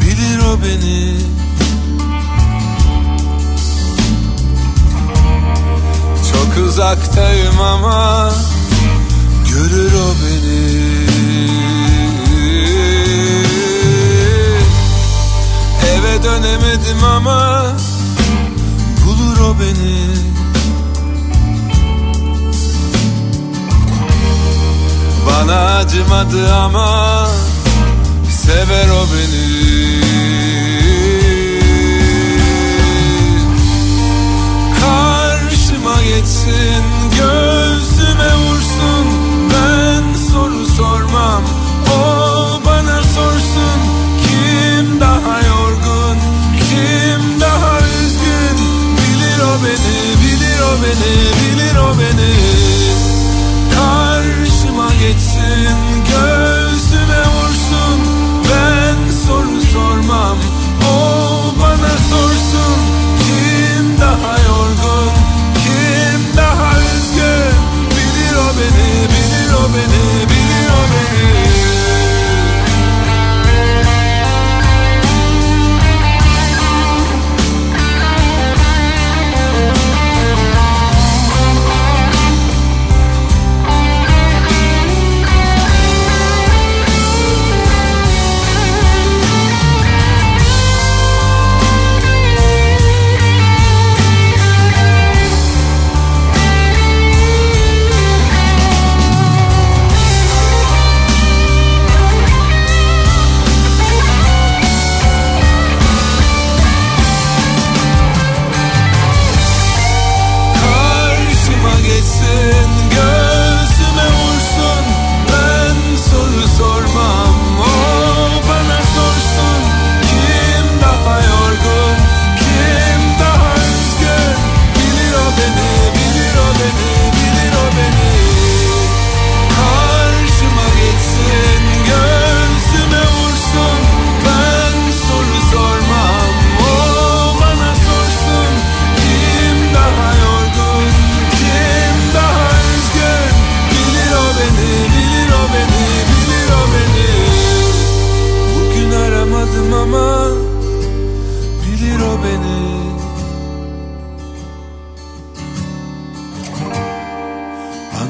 [0.00, 1.16] bilir o beni.
[6.32, 8.32] Çok uzaktayım ama
[9.48, 10.82] görür o beni.
[15.92, 17.64] Eve dönemedim ama
[19.06, 20.06] bulur o beni.
[25.26, 27.28] Bana acımadı ama
[28.42, 30.02] sever o beni.
[34.80, 36.82] Karşıma geçsin
[37.18, 39.06] göğsüme vursun.
[39.52, 41.42] Ben soru sormam
[41.88, 42.00] o
[42.66, 43.78] bana sorsun.
[44.22, 46.16] Kim daha yorgun
[46.68, 48.58] kim daha üzgün?
[48.98, 52.34] Bilir o beni bilir o beni bilir o beni.
[53.74, 55.76] Karşıma geçsin
[56.12, 56.71] vursun
[58.52, 60.38] Ben soru sormam.
[60.92, 60.94] O
[61.60, 62.78] bana sorsun.
[63.24, 65.10] Kim daha yorgun?
[65.64, 67.54] Kim daha üzgün?
[67.90, 71.51] Bilir o beni bilir o beni bilir o beni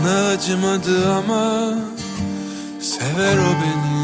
[0.05, 1.75] Bana acımadı ama
[2.81, 4.02] sever o beni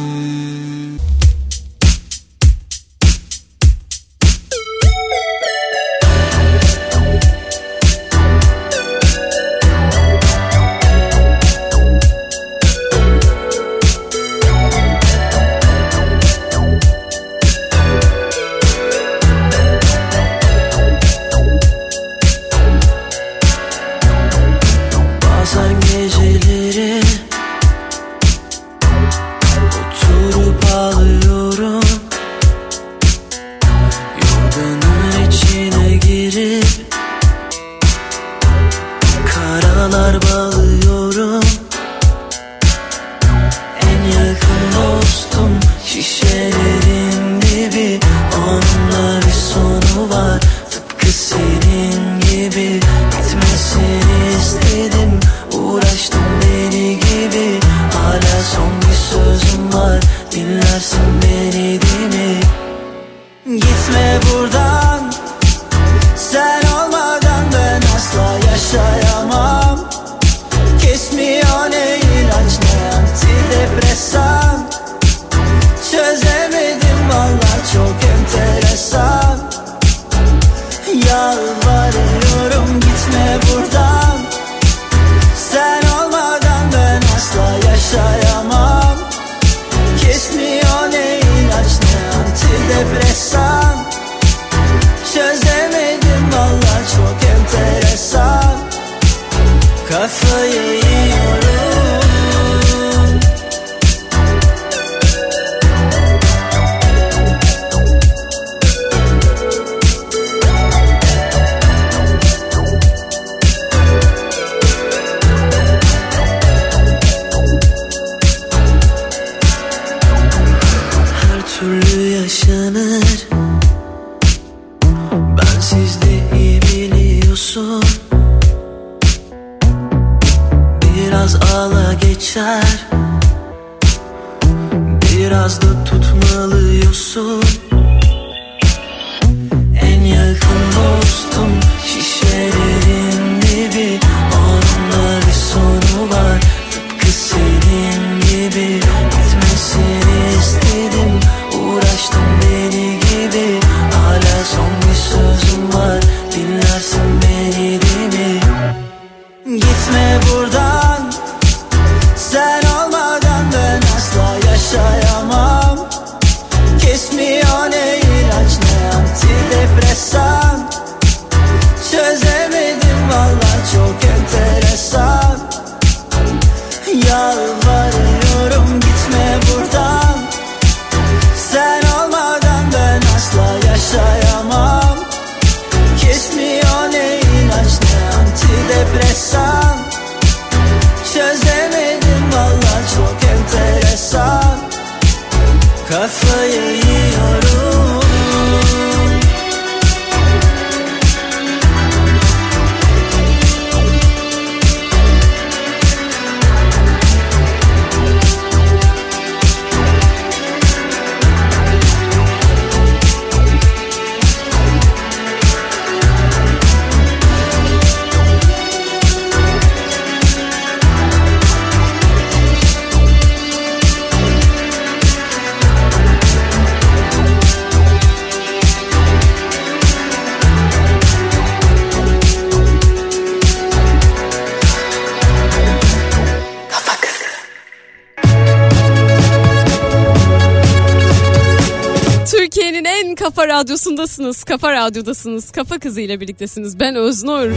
[243.58, 244.44] radyosundasınız.
[244.44, 245.50] Kafa radyodasınız.
[245.50, 246.80] Kafa kızı ile birliktesiniz.
[246.80, 247.50] Ben Öznur.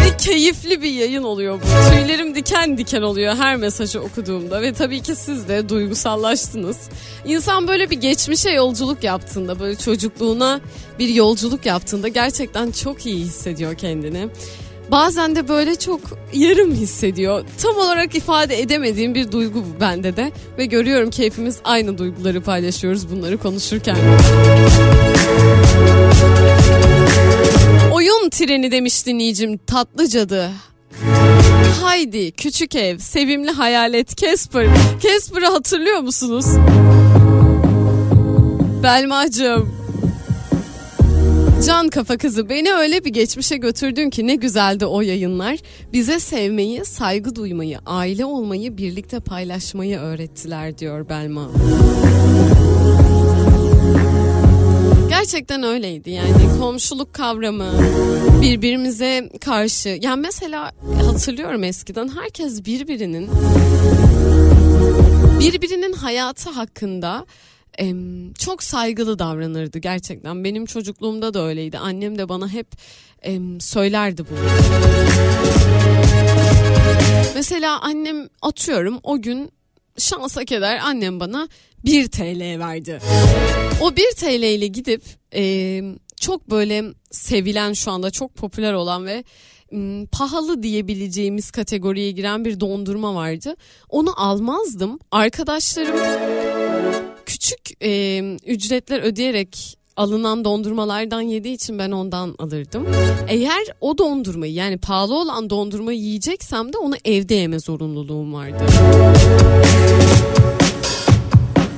[0.00, 1.92] Ve keyifli bir yayın oluyor bu.
[1.92, 4.62] Tüylerim diken diken oluyor her mesajı okuduğumda.
[4.62, 6.76] Ve tabii ki siz de duygusallaştınız.
[7.26, 10.60] İnsan böyle bir geçmişe yolculuk yaptığında, böyle çocukluğuna
[10.98, 14.28] bir yolculuk yaptığında gerçekten çok iyi hissediyor kendini.
[14.90, 16.00] Bazen de böyle çok
[16.32, 17.44] yarım hissediyor.
[17.62, 20.32] Tam olarak ifade edemediğim bir duygu bu bende de.
[20.58, 23.96] Ve görüyorum ki hepimiz aynı duyguları paylaşıyoruz bunları konuşurken.
[27.92, 30.50] Oyun treni demiş dinleyicim tatlı cadı.
[31.82, 34.66] Haydi küçük ev sevimli hayalet Casper.
[35.02, 36.46] Casper'ı hatırlıyor musunuz?
[38.82, 39.79] Belmacığım.
[41.66, 45.58] Can kafa kızı beni öyle bir geçmişe götürdün ki ne güzeldi o yayınlar.
[45.92, 51.50] Bize sevmeyi, saygı duymayı, aile olmayı, birlikte paylaşmayı öğrettiler diyor Belma.
[55.08, 57.72] Gerçekten öyleydi yani komşuluk kavramı
[58.42, 60.72] birbirimize karşı yani mesela
[61.06, 63.28] hatırlıyorum eskiden herkes birbirinin
[65.40, 67.26] birbirinin hayatı hakkında
[68.38, 70.44] çok saygılı davranırdı gerçekten.
[70.44, 71.78] Benim çocukluğumda da öyleydi.
[71.78, 72.66] Annem de bana hep
[73.60, 74.38] söylerdi bunu.
[77.34, 79.50] Mesela annem atıyorum o gün
[79.98, 81.48] şansa keder annem bana
[81.84, 83.00] 1 TL verdi.
[83.80, 85.02] O 1 TL ile gidip
[86.20, 89.24] çok böyle sevilen şu anda çok popüler olan ve
[89.72, 93.56] m, pahalı diyebileceğimiz kategoriye giren bir dondurma vardı.
[93.88, 94.98] Onu almazdım.
[95.10, 95.96] Arkadaşlarım
[97.30, 102.86] küçük e, ücretler ödeyerek alınan dondurmalardan yediği için ben ondan alırdım.
[103.28, 108.66] Eğer o dondurmayı yani pahalı olan dondurmayı yiyeceksem de onu evde yeme zorunluluğum vardı.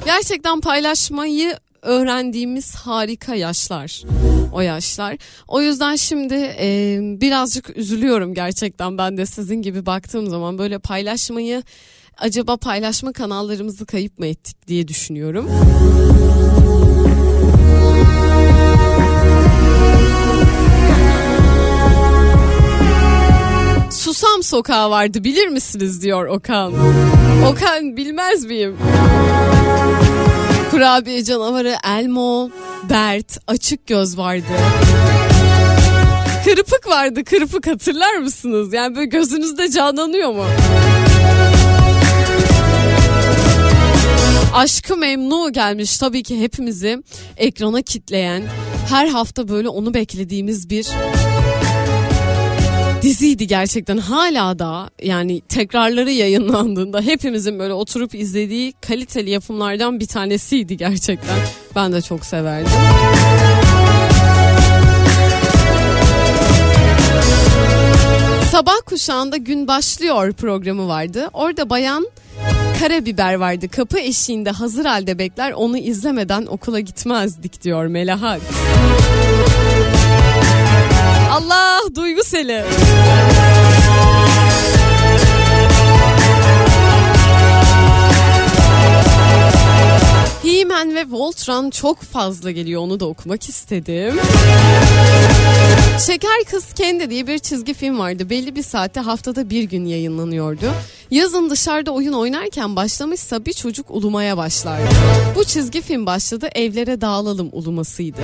[0.04, 4.02] Gerçekten paylaşmayı öğrendiğimiz harika yaşlar
[4.52, 5.16] o yaşlar.
[5.48, 11.62] O yüzden şimdi e, birazcık üzülüyorum gerçekten ben de sizin gibi baktığım zaman böyle paylaşmayı
[12.18, 15.50] acaba paylaşma kanallarımızı kayıp mı ettik diye düşünüyorum.
[23.90, 26.72] Susam sokağı vardı bilir misiniz diyor Okan.
[27.50, 28.76] Okan bilmez miyim?
[30.70, 32.50] Kurabiye canavarı Elmo,
[32.90, 34.44] Bert, açık göz vardı.
[36.44, 38.72] Kırpık vardı kırpık hatırlar mısınız?
[38.72, 40.44] Yani böyle gözünüzde canlanıyor mu?
[44.52, 47.02] Aşkı Memnu gelmiş tabii ki hepimizi
[47.36, 48.42] ekrana kitleyen
[48.88, 50.88] her hafta böyle onu beklediğimiz bir
[53.02, 60.76] diziydi gerçekten hala da yani tekrarları yayınlandığında hepimizin böyle oturup izlediği kaliteli yapımlardan bir tanesiydi
[60.76, 61.36] gerçekten.
[61.76, 62.72] Ben de çok severdim.
[68.50, 71.28] Sabah kuşağında gün başlıyor programı vardı.
[71.32, 72.06] Orada bayan
[72.80, 73.68] karabiber vardı.
[73.68, 75.52] Kapı eşiğinde hazır halde bekler.
[75.52, 78.40] Onu izlemeden okula gitmezdik diyor Melahat.
[81.30, 82.64] Allah duygu seli.
[90.42, 94.20] He-Man ve Voltron çok fazla geliyor onu da okumak istedim.
[95.98, 98.30] Şeker Kız Kendi diye bir çizgi film vardı.
[98.30, 100.72] Belli bir saatte haftada bir gün yayınlanıyordu.
[101.10, 104.94] Yazın dışarıda oyun oynarken başlamışsa bir çocuk ulumaya başlardı.
[105.36, 108.20] Bu çizgi film başladı evlere dağılalım ulumasıydı.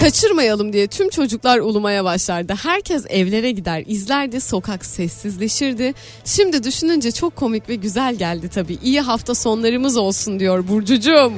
[0.00, 2.54] Kaçırmayalım diye tüm çocuklar ulumaya başlardı.
[2.62, 5.94] Herkes evlere gider izlerdi sokak sessizleşirdi.
[6.24, 8.78] Şimdi düşününce çok komik ve güzel geldi tabii.
[8.82, 11.32] İyi hafta sonlarımız olsun diyor Burcucuğum.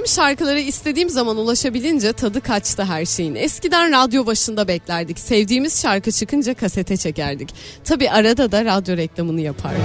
[0.00, 3.34] Sevdiğim şarkılara istediğim zaman ulaşabilince tadı kaçtı her şeyin.
[3.34, 5.18] Eskiden radyo başında beklerdik.
[5.18, 7.54] Sevdiğimiz şarkı çıkınca kasete çekerdik.
[7.84, 9.80] Tabi arada da radyo reklamını yapardık.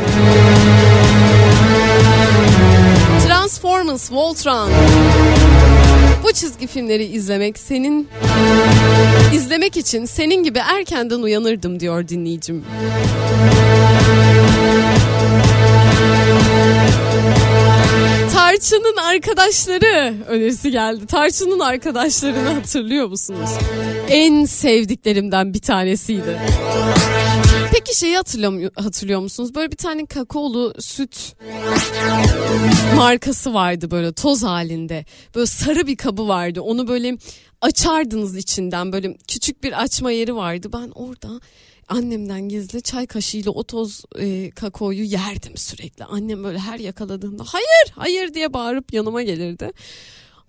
[3.27, 4.69] Transformers, Voltron.
[6.23, 8.07] Bu çizgi filmleri izlemek senin
[9.33, 12.65] izlemek için senin gibi erkenden uyanırdım diyor dinleyicim.
[18.55, 21.05] Tarçın'ın arkadaşları önerisi geldi.
[21.05, 23.49] Tarçın'ın arkadaşlarını hatırlıyor musunuz?
[24.09, 26.39] En sevdiklerimden bir tanesiydi.
[27.73, 29.55] Peki şeyi hatırlıyor, hatırlıyor musunuz?
[29.55, 31.35] Böyle bir tane kakaolu süt
[32.95, 35.05] markası vardı böyle toz halinde.
[35.35, 36.61] Böyle sarı bir kabı vardı.
[36.61, 37.17] Onu böyle
[37.61, 40.69] açardınız içinden böyle küçük bir açma yeri vardı.
[40.73, 41.39] Ben orada
[41.89, 46.05] annemden gizli çay kaşığıyla o toz e, kakaoyu yerdim sürekli.
[46.05, 49.71] Annem böyle her yakaladığında hayır hayır diye bağırıp yanıma gelirdi.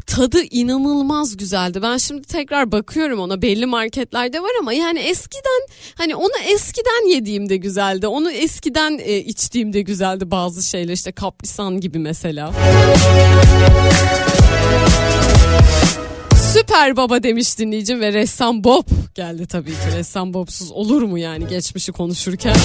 [0.06, 1.82] Tadı inanılmaz güzeldi.
[1.82, 7.56] Ben şimdi tekrar bakıyorum ona belli marketlerde var ama yani eskiden hani onu eskiden yediğimde
[7.56, 8.06] güzeldi.
[8.06, 12.52] Onu eskiden e, içtiğimde güzeldi bazı şeyler işte kaprisan gibi mesela.
[16.56, 18.84] Süper baba demiş dinleyicim ve ressam Bob
[19.14, 19.96] geldi tabii ki.
[19.96, 22.56] Ressam Bob'suz olur mu yani geçmişi konuşurken.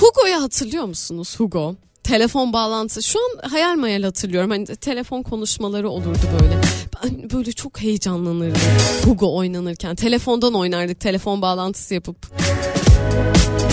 [0.00, 1.74] Hugo'yu hatırlıyor musunuz Hugo?
[2.02, 6.60] Telefon bağlantısı şu an hayal mayal hatırlıyorum hani telefon konuşmaları olurdu böyle
[7.04, 8.60] ben böyle çok heyecanlanırdım
[9.04, 12.16] Hugo oynanırken telefondan oynardık telefon bağlantısı yapıp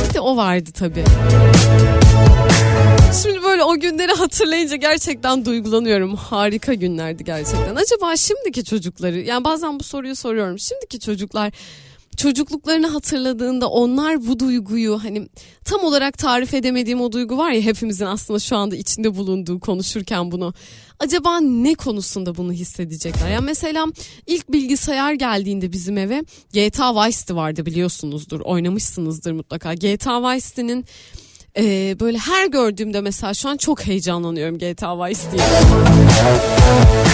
[0.09, 1.03] bir de o vardı tabii
[3.13, 6.15] Şimdi böyle o günleri hatırlayınca gerçekten duygulanıyorum.
[6.15, 7.75] Harika günlerdi gerçekten.
[7.75, 10.59] Acaba şimdiki çocukları yani bazen bu soruyu soruyorum.
[10.59, 11.53] Şimdiki çocuklar
[12.17, 15.29] çocukluklarını hatırladığında onlar bu duyguyu hani
[15.65, 20.31] tam olarak tarif edemediğim o duygu var ya hepimizin aslında şu anda içinde bulunduğu konuşurken
[20.31, 20.53] bunu
[20.99, 23.29] acaba ne konusunda bunu hissedecekler?
[23.31, 23.85] Yani mesela
[24.27, 29.73] ilk bilgisayar geldiğinde bizim eve GTA Vice vardı biliyorsunuzdur oynamışsınızdır mutlaka.
[29.73, 30.85] GTA Vice City'nin
[31.59, 35.43] ee, böyle her gördüğümde mesela şu an çok heyecanlanıyorum GTA Vice diye.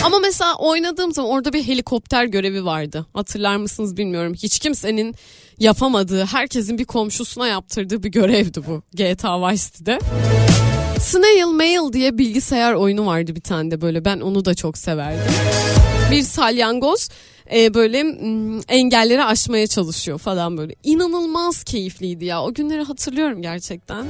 [0.06, 3.06] Ama mesela oynadığım zaman orada bir helikopter görevi vardı.
[3.14, 4.34] Hatırlar mısınız bilmiyorum.
[4.34, 5.16] Hiç kimsenin
[5.60, 10.00] yapamadığı, herkesin bir komşusuna yaptırdığı bir görevdi bu GTA Vice City'de.
[11.00, 14.06] Snail Mail diye bilgisayar oyunu vardı bir tane de böyle.
[14.06, 15.34] Ben onu da çok severdim.
[16.12, 17.10] Bir salyangoz
[17.52, 17.98] e, böyle
[18.70, 20.76] engelleri aşmaya çalışıyor falan böyle.
[20.84, 22.44] İnanılmaz keyifliydi ya.
[22.44, 24.06] O günleri hatırlıyorum gerçekten.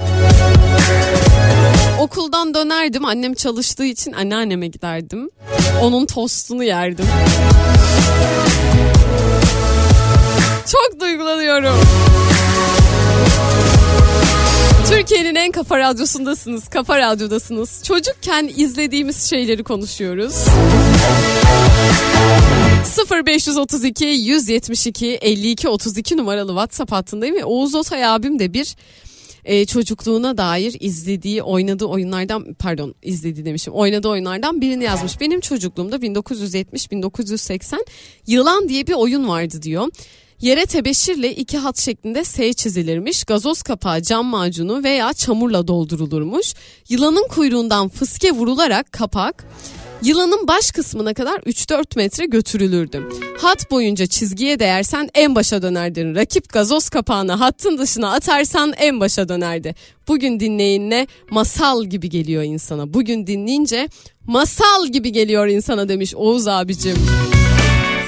[2.00, 3.06] Okuldan dönerdim.
[3.06, 5.30] Annem çalıştığı için anneanneme giderdim.
[5.82, 7.06] Onun tostunu yerdim.
[10.72, 11.76] Çok duygulanıyorum.
[14.90, 17.84] Türkiye'nin en kafa radyosundasınız, kafa radyodasınız.
[17.84, 20.36] Çocukken izlediğimiz şeyleri konuşuyoruz.
[22.84, 28.76] 0532 172 52 32 numaralı WhatsApp hattındayım ve Oğuz Otay abim de bir
[29.46, 35.22] e, çocukluğuna dair izlediği oynadığı oyunlardan pardon izlediği demişim oynadığı oyunlardan birini yazmış.
[35.22, 37.86] Benim çocukluğumda 1970-1980
[38.28, 39.88] Yılan diye bir oyun vardı diyor.
[40.42, 43.24] Yere tebeşirle iki hat şeklinde S çizilirmiş.
[43.24, 46.54] Gazoz kapağı, cam macunu veya çamurla doldurulurmuş.
[46.90, 49.46] Yılanın kuyruğundan fıske vurularak kapak
[50.04, 53.10] Yılanın baş kısmına kadar 3-4 metre götürülürdü.
[53.38, 56.16] Hat boyunca çizgiye değersen en başa dönerdin.
[56.16, 59.76] Rakip gazoz kapağını hattın dışına atarsan en başa dönerdi.
[60.08, 62.94] Bugün dinleyinle masal gibi geliyor insana.
[62.94, 63.90] Bugün dinleyince
[64.28, 66.98] masal gibi geliyor insana demiş Oğuz abicim.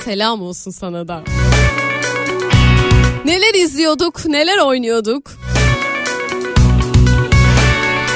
[0.05, 1.23] Selam olsun sana da.
[3.25, 5.31] Neler izliyorduk, neler oynuyorduk?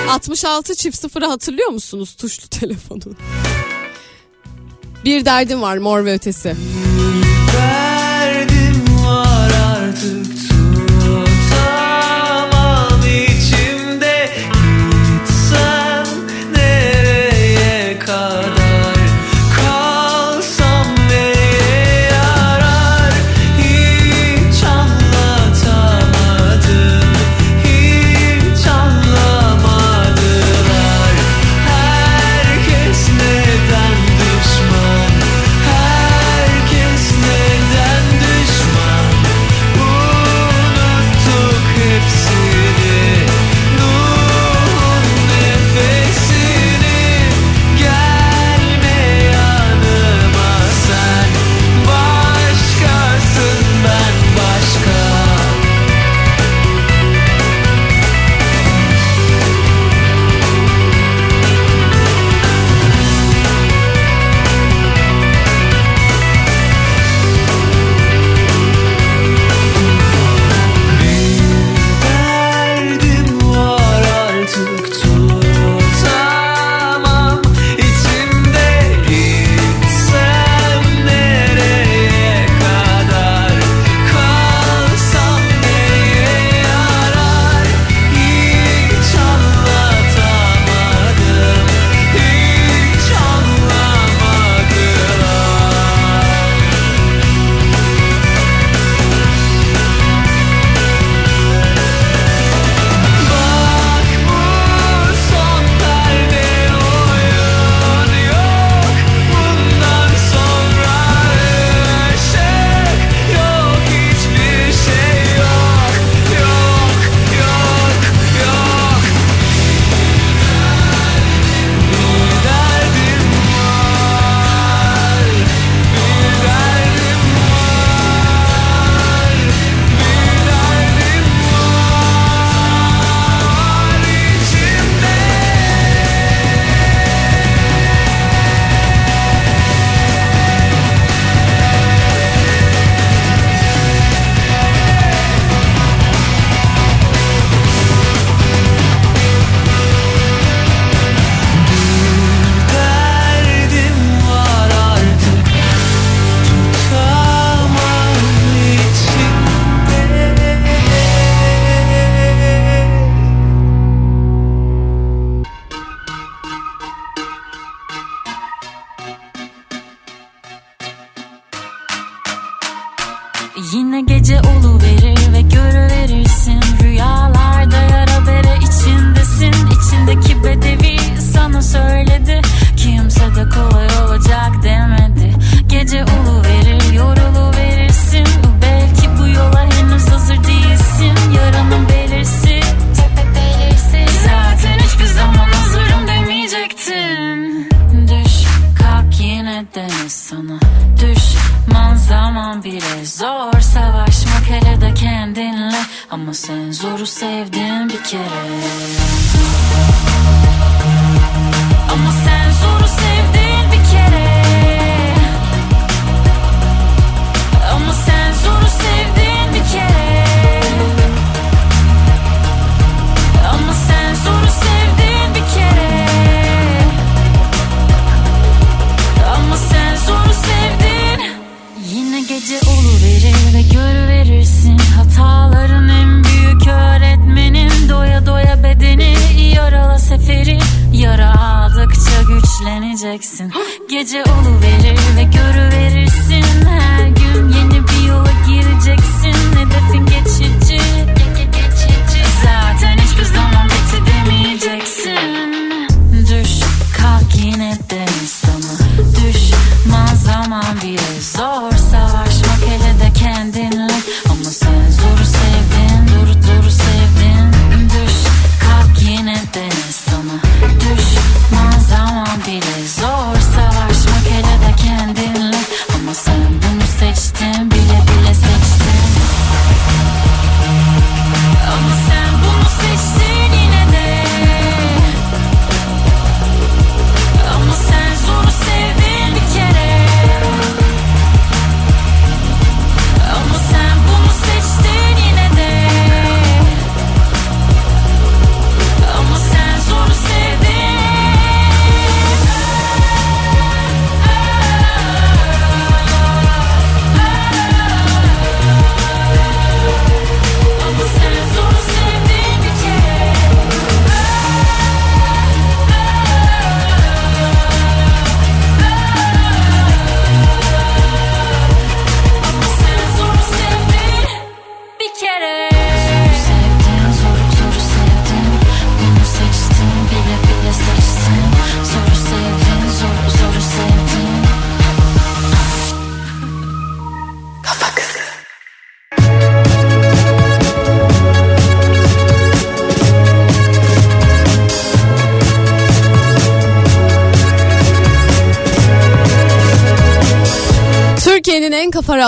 [0.09, 3.03] 66 çift sıfırı hatırlıyor musunuz tuşlu telefonu?
[5.05, 6.49] Bir derdim var mor ve ötesi.
[6.49, 7.88] Derdim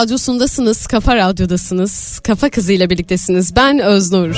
[0.02, 0.88] radyosundasınız.
[0.88, 2.20] Kafa radyodasınız.
[2.20, 3.56] Kafa kızı ile birliktesiniz.
[3.56, 4.36] Ben Öznur.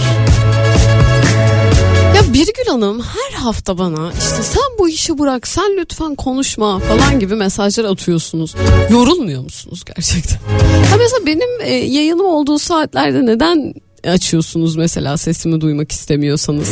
[2.16, 7.20] Ya Birgül Hanım her hafta bana işte sen bu işi bırak sen lütfen konuşma falan
[7.20, 8.56] gibi mesajlar atıyorsunuz.
[8.90, 10.38] Yorulmuyor musunuz gerçekten?
[10.90, 13.74] Ha mesela benim e, yayınım olduğu saatlerde neden
[14.10, 16.70] açıyorsunuz mesela sesimi duymak istemiyorsanız?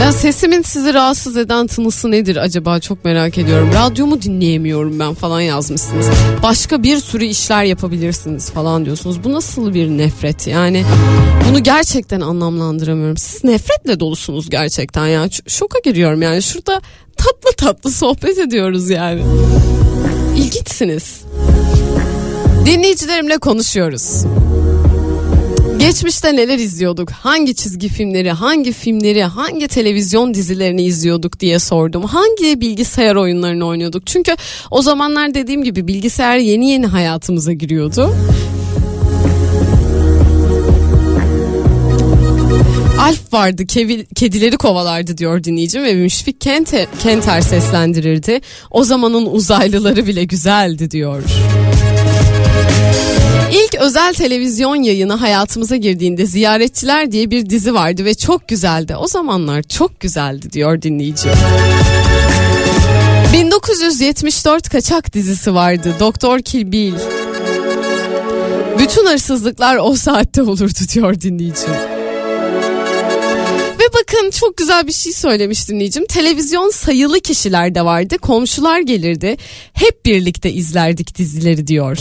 [0.00, 3.70] Ya sesimin sizi rahatsız eden tınısı nedir acaba çok merak ediyorum.
[3.74, 6.06] Radyomu dinleyemiyorum ben falan yazmışsınız.
[6.42, 9.24] Başka bir sürü işler yapabilirsiniz falan diyorsunuz.
[9.24, 10.84] Bu nasıl bir nefret yani?
[11.48, 13.16] Bunu gerçekten anlamlandıramıyorum.
[13.16, 15.28] Siz nefretle dolusunuz gerçekten ya.
[15.48, 16.42] Şoka giriyorum yani.
[16.42, 16.80] Şurada
[17.16, 19.22] tatlı tatlı sohbet ediyoruz yani.
[20.36, 21.20] İlginçsiniz.
[22.66, 24.24] Dinleyicilerimle konuşuyoruz.
[25.78, 27.10] Geçmişte neler izliyorduk?
[27.10, 32.02] Hangi çizgi filmleri, hangi filmleri, hangi televizyon dizilerini izliyorduk diye sordum.
[32.02, 34.06] Hangi bilgisayar oyunlarını oynuyorduk?
[34.06, 34.34] Çünkü
[34.70, 38.14] o zamanlar dediğim gibi bilgisayar yeni yeni hayatımıza giriyordu.
[43.00, 48.40] Alf vardı kevi- kedileri kovalardı diyor dinleyicim ve Müşfik Kenter, Kenter seslendirirdi.
[48.70, 51.22] O zamanın uzaylıları bile güzeldi diyor.
[53.52, 58.96] İlk özel televizyon yayını hayatımıza girdiğinde Ziyaretçiler diye bir dizi vardı ve çok güzeldi.
[58.96, 61.28] O zamanlar çok güzeldi diyor dinleyici.
[63.32, 65.94] 1974 kaçak dizisi vardı.
[66.00, 66.94] Doktor Kill Bill.
[68.78, 71.95] Bütün hırsızlıklar o saatte olurdu diyor dinleyici.
[73.94, 76.06] Bakın çok güzel bir şey söylemiş dinleyicim.
[76.06, 78.18] Televizyon sayılı kişilerde vardı.
[78.18, 79.36] Komşular gelirdi.
[79.72, 81.98] Hep birlikte izlerdik dizileri diyor.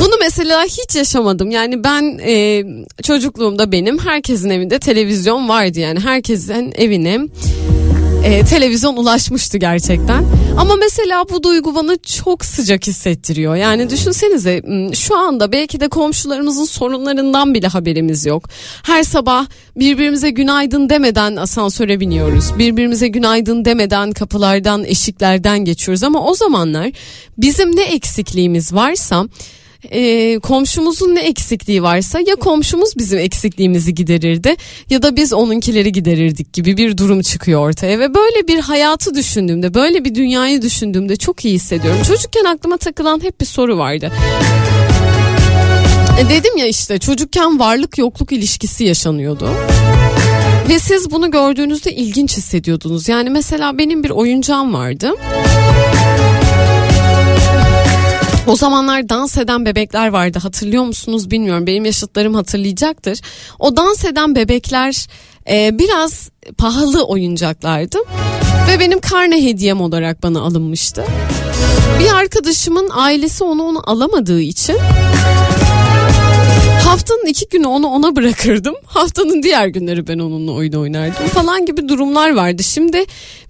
[0.00, 1.50] Bunu mesela hiç yaşamadım.
[1.50, 2.64] Yani ben e,
[3.02, 5.78] çocukluğumda benim herkesin evinde televizyon vardı.
[5.78, 7.18] Yani herkesin evine
[8.24, 10.24] e, televizyon ulaşmıştı gerçekten.
[10.58, 13.56] Ama mesela bu duygu bana çok sıcak hissettiriyor.
[13.56, 14.62] Yani düşünsenize
[14.94, 18.48] şu anda belki de komşularımızın sorunlarından bile haberimiz yok.
[18.82, 22.44] Her sabah birbirimize günaydın demeden asansöre biniyoruz.
[22.58, 26.02] Birbirimize günaydın demeden kapılardan, eşiklerden geçiyoruz.
[26.02, 26.90] Ama o zamanlar
[27.38, 29.26] bizim ne eksikliğimiz varsa
[29.90, 34.56] e, komşumuzun ne eksikliği varsa ya komşumuz bizim eksikliğimizi giderirdi
[34.90, 39.74] ya da biz onunkileri giderirdik gibi bir durum çıkıyor ortaya ve böyle bir hayatı düşündüğümde
[39.74, 42.02] böyle bir dünyayı düşündüğümde çok iyi hissediyorum.
[42.06, 44.12] Çocukken aklıma takılan hep bir soru vardı.
[46.20, 49.50] E, dedim ya işte çocukken varlık yokluk ilişkisi yaşanıyordu.
[50.68, 53.08] Ve siz bunu gördüğünüzde ilginç hissediyordunuz.
[53.08, 55.12] Yani mesela benim bir oyuncağım vardı.
[58.50, 63.20] O zamanlar dans eden bebekler vardı hatırlıyor musunuz bilmiyorum benim yaşıtlarım hatırlayacaktır.
[63.58, 65.06] O dans eden bebekler
[65.50, 67.98] e, biraz pahalı oyuncaklardı
[68.68, 71.04] ve benim karne hediyem olarak bana alınmıştı.
[72.00, 74.76] Bir arkadaşımın ailesi onu onu alamadığı için
[76.84, 78.74] haftanın iki günü onu ona bırakırdım.
[78.86, 82.62] Haftanın diğer günleri ben onunla oyun oynardım falan gibi durumlar vardı.
[82.62, 83.04] Şimdi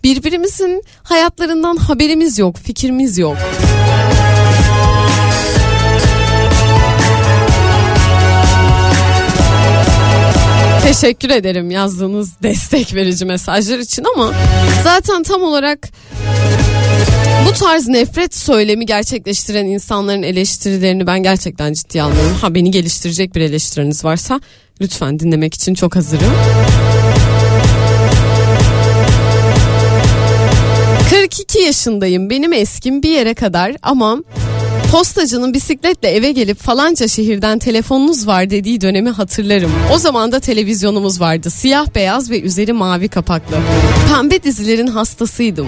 [0.05, 3.37] birbirimizin hayatlarından haberimiz yok, fikrimiz yok.
[10.91, 14.35] Teşekkür ederim yazdığınız destek verici mesajlar için ama
[14.85, 15.89] zaten tam olarak
[17.47, 22.37] Bu tarz nefret söylemi gerçekleştiren insanların eleştirilerini ben gerçekten ciddiye almıyorum.
[22.41, 24.41] Ha beni geliştirecek bir eleştiriniz varsa
[24.81, 26.33] lütfen dinlemek için çok hazırım.
[31.11, 32.31] 42 yaşındayım.
[32.31, 34.19] Benim eskim bir yere kadar ama
[34.91, 39.71] postacının bisikletle eve gelip falanca şehirden telefonunuz var dediği dönemi hatırlarım.
[39.95, 41.51] O zaman da televizyonumuz vardı.
[41.51, 43.57] Siyah beyaz ve üzeri mavi kapaklı.
[44.15, 45.67] Pembe dizilerin hastasıydım.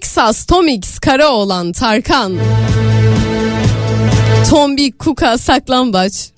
[0.00, 2.38] Texas, Tomix, Karaoğlan, Tarkan.
[4.50, 6.30] Tombik, Kuka, Saklambaç.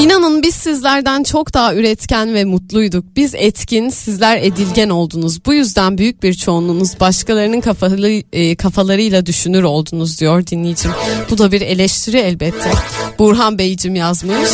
[0.00, 3.04] İnanın biz sizlerden çok daha üretken ve mutluyduk.
[3.16, 5.44] Biz etkin, sizler edilgen oldunuz.
[5.46, 10.90] Bu yüzden büyük bir çoğunluğunuz başkalarının kafalı, e, kafalarıyla düşünür oldunuz diyor dinleyicim.
[11.30, 12.70] Bu da bir eleştiri elbette.
[13.18, 14.50] Burhan Beyciğim yazmış.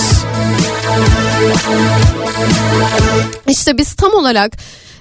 [3.49, 4.57] İşte biz tam olarak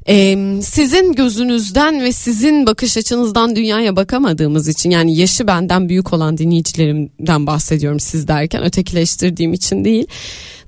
[0.07, 6.37] e, sizin gözünüzden ve sizin bakış açınızdan dünyaya bakamadığımız için yani yaşı benden büyük olan
[6.37, 10.07] dinleyicilerimden bahsediyorum siz derken ötekileştirdiğim için değil.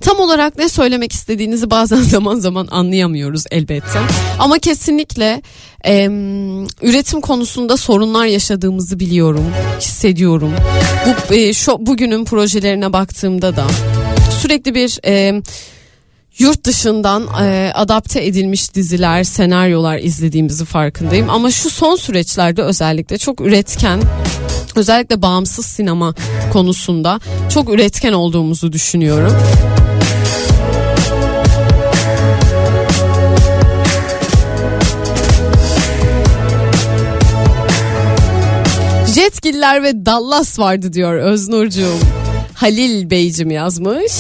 [0.02, 4.00] Tam olarak ne söylemek istediğinizi bazen zaman zaman anlayamıyoruz elbette.
[4.40, 5.42] Ama kesinlikle
[5.86, 6.06] e,
[6.82, 9.46] üretim konusunda sorunlar yaşadığımızı biliyorum,
[9.80, 10.52] hissediyorum.
[11.30, 13.68] Bu e, şu bugünün projelerine baktığımda da
[14.44, 15.42] sürekli bir e,
[16.38, 21.30] yurt dışından e, adapte edilmiş diziler, senaryolar izlediğimizi farkındayım.
[21.30, 24.02] Ama şu son süreçlerde özellikle çok üretken,
[24.76, 26.14] özellikle bağımsız sinema
[26.54, 27.20] konusunda
[27.54, 29.34] çok üretken olduğumuzu düşünüyorum.
[39.16, 42.23] Jetgiller ve Dallas vardı diyor Öznurcuğum.
[42.56, 44.12] Halil Beyciğim yazmış.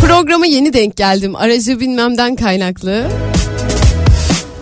[0.00, 1.36] Programa yeni denk geldim.
[1.36, 3.06] Aracı bilmemden kaynaklı.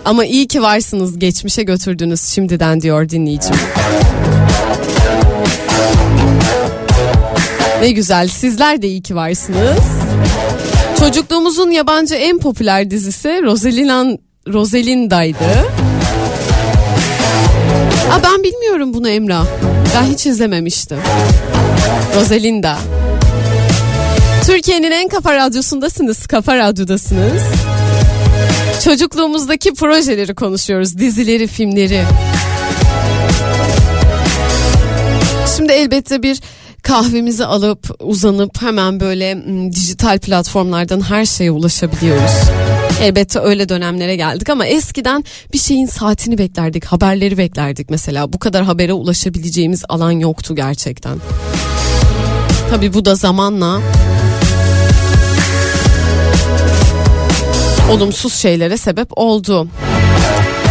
[0.05, 1.19] Ama iyi ki varsınız.
[1.19, 3.55] Geçmişe götürdünüz şimdiden diyor dinleyicim.
[7.81, 8.27] Ne güzel.
[8.27, 10.00] Sizler de iyi ki varsınız.
[11.01, 14.17] Çocukluğumuzun yabancı en popüler dizisi Rosalinda
[14.47, 15.37] Rosalinda'ydı.
[18.11, 19.45] Aa, ben bilmiyorum bunu Emrah.
[19.95, 20.97] Ben hiç izlememiştim.
[22.15, 22.77] Rosalinda.
[24.45, 26.27] Türkiye'nin en kafa radyosundasınız.
[26.27, 27.43] Kafa radyodasınız.
[28.83, 30.97] Çocukluğumuzdaki projeleri konuşuyoruz.
[30.97, 32.03] Dizileri, filmleri.
[35.57, 36.41] Şimdi elbette bir
[36.83, 42.31] kahvemizi alıp uzanıp hemen böyle dijital platformlardan her şeye ulaşabiliyoruz.
[43.01, 48.33] Elbette öyle dönemlere geldik ama eskiden bir şeyin saatini beklerdik, haberleri beklerdik mesela.
[48.33, 51.17] Bu kadar habere ulaşabileceğimiz alan yoktu gerçekten.
[52.69, 53.81] Tabii bu da zamanla
[57.91, 59.67] olumsuz şeylere sebep oldu.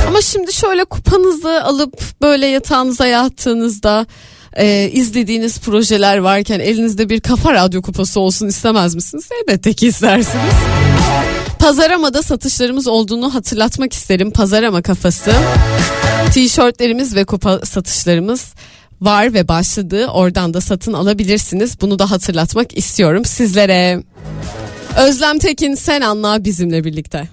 [0.09, 4.07] Ama şimdi şöyle kupanızı alıp böyle yatağınıza yattığınızda
[4.57, 9.29] e, izlediğiniz projeler varken elinizde bir kafa radyo kupası olsun istemez misiniz?
[9.41, 10.55] Elbette ki istersiniz.
[11.59, 14.31] Pazarama'da satışlarımız olduğunu hatırlatmak isterim.
[14.31, 15.33] Pazarama kafası.
[16.33, 18.55] Tişörtlerimiz ve kupa satışlarımız
[19.01, 20.07] var ve başladı.
[20.07, 21.81] Oradan da satın alabilirsiniz.
[21.81, 24.03] Bunu da hatırlatmak istiyorum sizlere.
[24.97, 27.29] Özlem Tekin sen anla bizimle birlikte.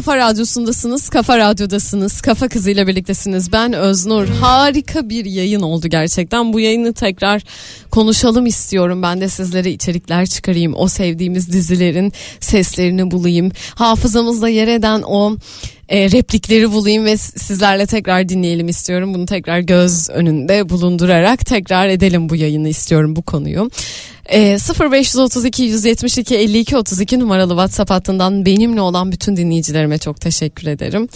[0.00, 3.52] Kafa radyosundasınız, kafa radyodasınız, kafa kızıyla birliktesiniz.
[3.52, 4.28] Ben Öznur.
[4.28, 6.52] Harika bir yayın oldu gerçekten.
[6.52, 7.42] Bu yayını tekrar
[7.90, 9.02] konuşalım istiyorum.
[9.02, 10.74] Ben de sizlere içerikler çıkarayım.
[10.76, 13.52] O sevdiğimiz dizilerin seslerini bulayım.
[13.74, 15.36] Hafızamızda yer eden o
[15.88, 19.14] e, replikleri bulayım ve sizlerle tekrar dinleyelim istiyorum.
[19.14, 23.70] Bunu tekrar göz önünde bulundurarak tekrar edelim bu yayını istiyorum bu konuyu.
[24.32, 31.08] E, 0532 172 52 32 numaralı WhatsApp hattından benimle olan bütün dinleyicilerime çok teşekkür ederim.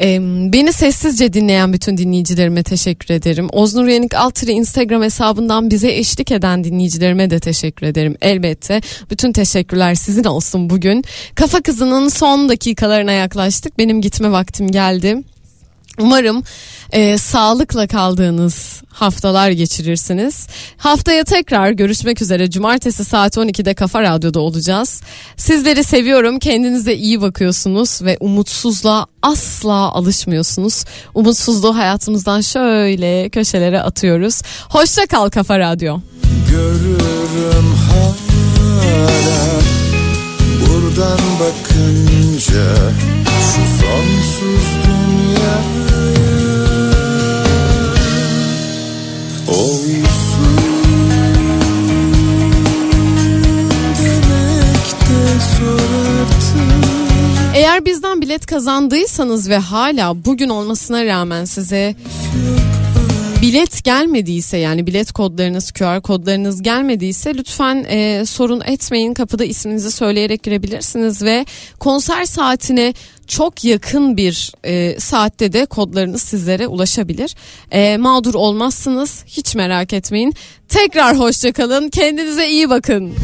[0.00, 0.18] E,
[0.52, 3.48] beni sessizce dinleyen bütün dinleyicilerime teşekkür ederim.
[3.52, 8.16] Oznur Yenik Altırı Instagram hesabından bize eşlik eden dinleyicilerime de teşekkür ederim.
[8.20, 8.80] Elbette
[9.10, 11.04] bütün teşekkürler sizin olsun bugün.
[11.34, 13.78] Kafa Kızı'nın son dakikalarına yaklaştık.
[13.78, 15.22] Benim gitme vaktim geldi.
[16.00, 16.42] Umarım
[16.92, 20.46] e, sağlıkla kaldığınız haftalar geçirirsiniz.
[20.76, 22.50] Haftaya tekrar görüşmek üzere.
[22.50, 25.02] Cumartesi saat 12'de Kafa Radyo'da olacağız.
[25.36, 26.38] Sizleri seviyorum.
[26.38, 30.84] Kendinize iyi bakıyorsunuz ve umutsuzluğa asla alışmıyorsunuz.
[31.14, 34.42] Umutsuzluğu hayatımızdan şöyle köşelere atıyoruz.
[34.68, 35.98] Hoşça kal Kafa Radyo.
[36.50, 38.26] Görürüm hala
[40.60, 42.76] Buradan bakınca
[43.24, 44.66] Şu sonsuz
[57.54, 61.94] Eğer bizden bilet kazandıysanız ve hala bugün olmasına rağmen size
[63.42, 70.42] bilet gelmediyse yani bilet kodlarınız QR kodlarınız gelmediyse lütfen e, sorun etmeyin kapıda isminizi söyleyerek
[70.42, 71.46] girebilirsiniz ve
[71.78, 72.94] konser saatine
[73.26, 77.34] çok yakın bir e, saatte de kodlarınız sizlere ulaşabilir.
[77.70, 80.34] E, mağdur olmazsınız hiç merak etmeyin.
[80.68, 83.14] Tekrar hoşçakalın kendinize iyi bakın.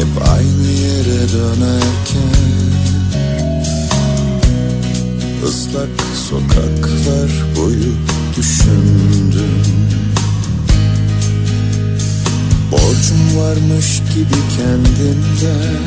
[0.00, 2.40] Hep aynı yere dönerken
[5.48, 5.88] Islak
[6.28, 7.92] sokaklar boyu
[8.36, 9.62] düşündüm.
[12.72, 15.82] Borcum varmış gibi kendimden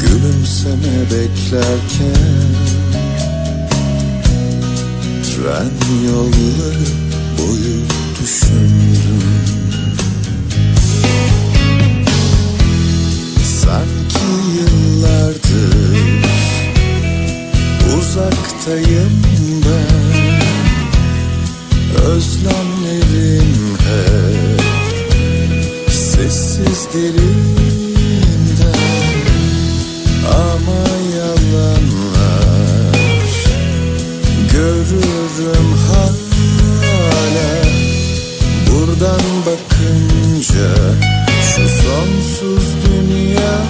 [0.00, 2.52] Gülümseme beklerken
[5.24, 5.70] Tren
[6.06, 6.88] yolları
[7.38, 7.80] boyu
[8.22, 9.81] düşündüm
[13.72, 14.28] Sanki
[14.58, 15.96] yıllardır
[17.98, 19.22] uzaktayım
[19.64, 20.32] ben.
[22.04, 24.60] Özlemlerim hep
[25.90, 27.22] sessiz derinden.
[30.28, 30.84] Ama
[31.16, 32.62] yalanlar
[34.52, 37.52] görürüm hala
[38.70, 40.68] Buradan bakınca
[41.56, 43.62] şu sonsuz dünya.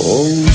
[0.00, 0.51] Oldu